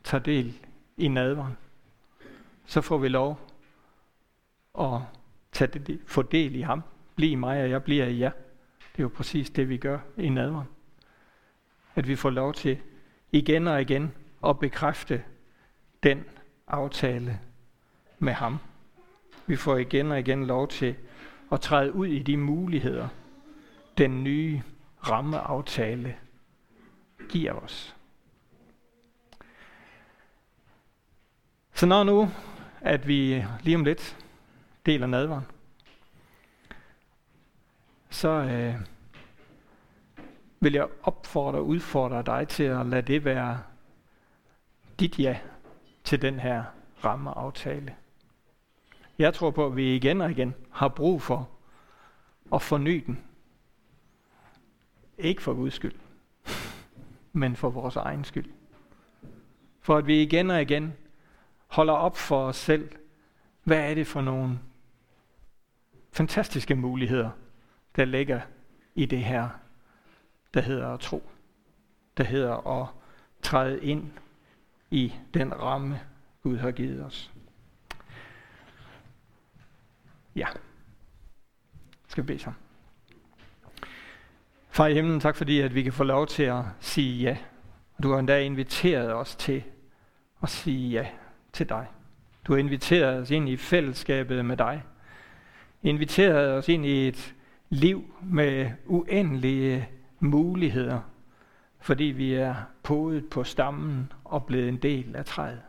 tager 0.05 0.23
del 0.23 0.59
i 0.97 1.09
nadveren. 1.09 1.57
Så 2.67 2.81
får 2.81 2.99
vi 2.99 3.09
lov 3.09 3.41
at 4.81 5.01
tage 5.53 5.79
det, 5.79 6.01
få 6.07 6.23
del 6.23 6.55
i 6.55 6.61
ham. 6.61 6.83
Bliv 7.17 7.33
i 7.33 7.35
mig, 7.35 7.63
og 7.63 7.71
jeg 7.71 7.83
bliver 7.83 8.07
i 8.07 8.21
jer. 8.21 8.31
Det 8.93 8.99
er 8.99 9.03
jo 9.03 9.11
præcis 9.15 9.51
det, 9.51 9.69
vi 9.69 9.77
gør 9.77 9.99
i 10.17 10.29
nadveren. 10.29 10.69
At 11.95 12.09
vi 12.09 12.17
får 12.17 12.31
lov 12.31 12.55
til 12.55 12.79
igen 13.33 13.67
og 13.69 13.81
igen 13.81 14.13
at 14.47 14.59
bekræfte 14.59 15.23
den 16.03 16.25
aftale 16.69 17.41
med 18.19 18.33
ham. 18.33 18.59
Vi 19.47 19.57
får 19.57 19.77
igen 19.77 20.13
og 20.13 20.19
igen 20.19 20.47
lov 20.47 20.69
til 20.69 20.95
at 21.53 21.61
træde 21.61 21.93
ud 21.93 22.07
i 22.07 22.19
de 22.19 22.37
muligheder, 22.37 23.09
den 23.99 24.25
nye 24.25 24.63
rammeaftale 25.09 26.17
giver 27.29 27.53
os. 27.53 27.97
Så 31.75 31.87
når 31.87 32.05
nu, 32.05 32.31
at 32.81 33.09
vi 33.09 33.45
lige 33.63 33.77
om 33.77 33.85
lidt 33.85 34.17
deler 34.87 35.07
nadvaren, 35.07 35.45
så 38.11 38.29
øh, 38.29 38.75
vil 40.63 40.73
jeg 40.73 40.89
opfordre 41.03 41.59
og 41.59 41.67
udfordre 41.67 42.23
dig 42.23 42.49
til 42.49 42.63
at 42.63 42.87
lade 42.87 43.03
det 43.03 43.25
være 43.25 43.63
dit 45.01 45.19
ja 45.19 45.39
til 46.05 46.23
den 46.23 46.41
her 46.41 46.65
rammeaftale. 47.05 47.95
Jeg 49.19 49.35
tror 49.35 49.51
på, 49.51 49.67
at 49.67 49.77
vi 49.77 49.97
igen 49.97 50.21
og 50.21 50.31
igen 50.31 50.55
har 50.71 50.89
brug 50.89 51.23
for 51.23 51.49
at 52.55 52.63
forny 52.63 53.05
den. 53.07 53.25
Ikke 55.19 55.43
for 55.43 55.55
Guds 55.55 55.75
skyld, 55.75 55.95
men 57.33 57.57
for 57.57 57.71
vores 57.71 57.97
egen 57.97 58.25
skyld. 58.25 58.53
For 59.81 59.97
at 59.97 60.07
vi 60.07 60.23
igen 60.23 60.51
og 60.51 60.63
igen 60.63 60.93
holder 61.67 61.95
op 61.95 62.17
for 62.17 62.47
os 62.47 62.57
selv, 62.57 62.91
hvad 63.65 63.91
er 63.91 63.95
det 63.95 64.07
for 64.07 64.21
nogle 64.21 64.59
fantastiske 66.13 66.75
muligheder, 66.75 67.31
der 67.97 68.05
ligger 68.05 68.41
i 68.95 69.07
det 69.07 69.25
her, 69.25 69.49
der 70.55 70.61
hedder 70.61 70.89
at 70.89 71.01
tro. 71.01 71.23
Der 72.17 72.25
hedder 72.25 72.81
at 72.83 72.89
træde 73.43 73.85
ind 73.85 74.11
i 74.91 75.13
den 75.35 75.61
ramme, 75.61 76.01
Gud 76.43 76.57
har 76.57 76.71
givet 76.71 77.05
os. 77.05 77.33
Ja. 80.37 80.47
Skal 82.09 82.25
vi 82.25 82.27
bede 82.27 82.39
sammen. 82.39 82.59
Far 84.71 84.87
i 84.87 84.95
himlen, 84.95 85.21
tak 85.21 85.37
fordi 85.37 85.61
at 85.61 85.75
vi 85.75 85.83
kan 85.83 85.93
få 85.93 86.05
lov 86.05 86.27
til 86.27 86.43
at 86.43 86.65
sige 86.81 87.23
ja. 87.23 87.37
Du 88.03 88.13
har 88.13 88.19
endda 88.19 88.41
inviteret 88.41 89.15
os 89.15 89.37
til 89.37 89.65
at 90.43 90.49
sige 90.49 90.91
ja 90.91 91.09
til 91.53 91.69
dig. 91.69 91.87
Du 92.45 92.53
har 92.53 92.59
inviteret 92.59 93.21
os 93.23 93.31
ind 93.31 93.49
i 93.49 93.57
fællesskabet 93.57 94.45
med 94.45 94.57
dig. 94.57 94.83
Inviteret 95.83 96.53
os 96.53 96.69
ind 96.69 96.87
i 96.87 97.09
et 97.09 97.35
liv 97.71 98.15
med 98.23 98.71
uendelige 98.87 99.89
muligheder, 100.23 101.01
fordi 101.81 102.05
vi 102.05 102.35
er 102.35 102.55
podet 102.83 103.31
på 103.31 103.45
stammen 103.45 104.13
og 104.25 104.47
blevet 104.47 104.69
en 104.69 104.77
del 104.77 105.17
af 105.17 105.25
træet. 105.25 105.63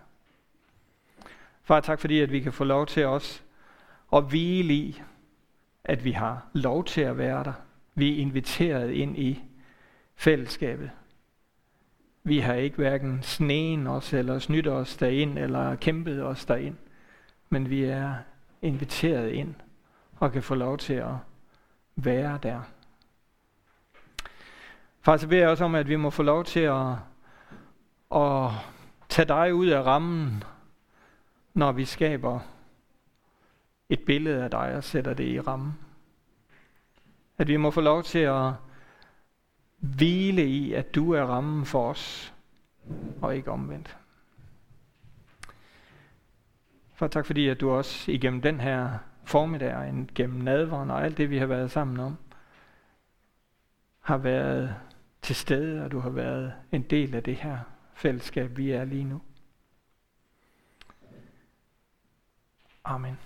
Far, 1.64 1.80
tak 1.80 2.00
fordi 2.00 2.20
at 2.20 2.32
vi 2.32 2.40
kan 2.40 2.54
få 2.54 2.64
lov 2.64 2.86
til 2.86 3.06
os 3.06 3.44
at 4.14 4.24
hvile 4.24 4.74
i, 4.74 5.02
at 5.84 6.06
vi 6.06 6.12
har 6.12 6.48
lov 6.54 6.86
til 6.86 7.02
at 7.02 7.18
være 7.18 7.44
der. 7.44 7.54
Vi 7.96 8.14
er 8.14 8.22
inviteret 8.22 8.92
ind 8.92 9.18
i 9.18 9.44
fællesskabet. 10.16 10.92
Vi 12.24 12.40
har 12.40 12.54
ikke 12.54 12.76
hverken 12.76 13.24
sneen 13.24 13.88
os, 13.88 14.14
eller 14.14 14.40
snydt 14.40 14.68
os 14.68 14.98
derind, 14.98 15.40
eller 15.40 15.76
kæmpet 15.76 16.24
os 16.24 16.46
derind. 16.46 16.76
Men 17.50 17.70
vi 17.70 17.84
er 17.84 18.16
inviteret 18.62 19.30
ind 19.30 19.56
og 20.16 20.32
kan 20.32 20.44
få 20.44 20.56
lov 20.56 20.78
til 20.78 20.94
at 20.94 21.16
være 21.96 22.40
der. 22.44 22.62
Far, 25.04 25.18
så 25.18 25.28
beder 25.28 25.42
jeg 25.42 25.50
også 25.50 25.66
om, 25.66 25.76
at 25.76 25.88
vi 25.88 25.96
må 25.96 26.10
få 26.10 26.24
lov 26.24 26.44
til 26.44 26.60
at, 26.60 26.92
at 28.16 28.52
tage 29.10 29.28
dig 29.28 29.54
ud 29.54 29.68
af 29.68 29.82
rammen, 29.82 30.44
når 31.54 31.72
vi 31.72 31.86
skaber 31.86 32.40
et 33.90 34.00
billede 34.06 34.44
af 34.44 34.52
dig 34.52 34.76
og 34.76 34.84
sætter 34.84 35.14
det 35.14 35.28
i 35.28 35.40
rammen. 35.40 35.80
At 37.38 37.48
vi 37.48 37.58
må 37.58 37.72
få 37.72 37.82
lov 37.82 38.04
til 38.04 38.20
at 38.20 38.52
hvile 39.78 40.46
i, 40.46 40.74
at 40.74 40.96
du 40.96 41.12
er 41.12 41.24
rammen 41.24 41.66
for 41.66 41.90
os, 41.90 42.34
og 43.22 43.36
ikke 43.36 43.52
omvendt. 43.52 43.98
For 46.96 47.08
tak 47.08 47.26
fordi, 47.26 47.48
at 47.48 47.62
du 47.62 47.72
også 47.72 48.12
igennem 48.12 48.42
den 48.42 48.60
her 48.60 48.98
formiddag, 49.24 49.76
og 49.76 50.08
gennem 50.16 50.42
nadveren 50.42 50.92
og 50.92 51.04
alt 51.04 51.18
det, 51.18 51.30
vi 51.30 51.38
har 51.38 51.46
været 51.46 51.72
sammen 51.72 52.00
om, 52.00 52.18
har 54.00 54.18
været 54.18 54.76
til 55.24 55.36
stede, 55.36 55.86
og 55.86 55.92
du 55.92 56.00
har 56.00 56.10
været 56.10 56.54
en 56.72 56.82
del 56.82 57.16
af 57.16 57.24
det 57.24 57.36
her 57.36 57.60
fællesskab, 57.96 58.58
vi 58.58 58.72
er 58.72 58.86
lige 58.86 59.04
nu. 59.04 59.22
Amen. 62.84 63.18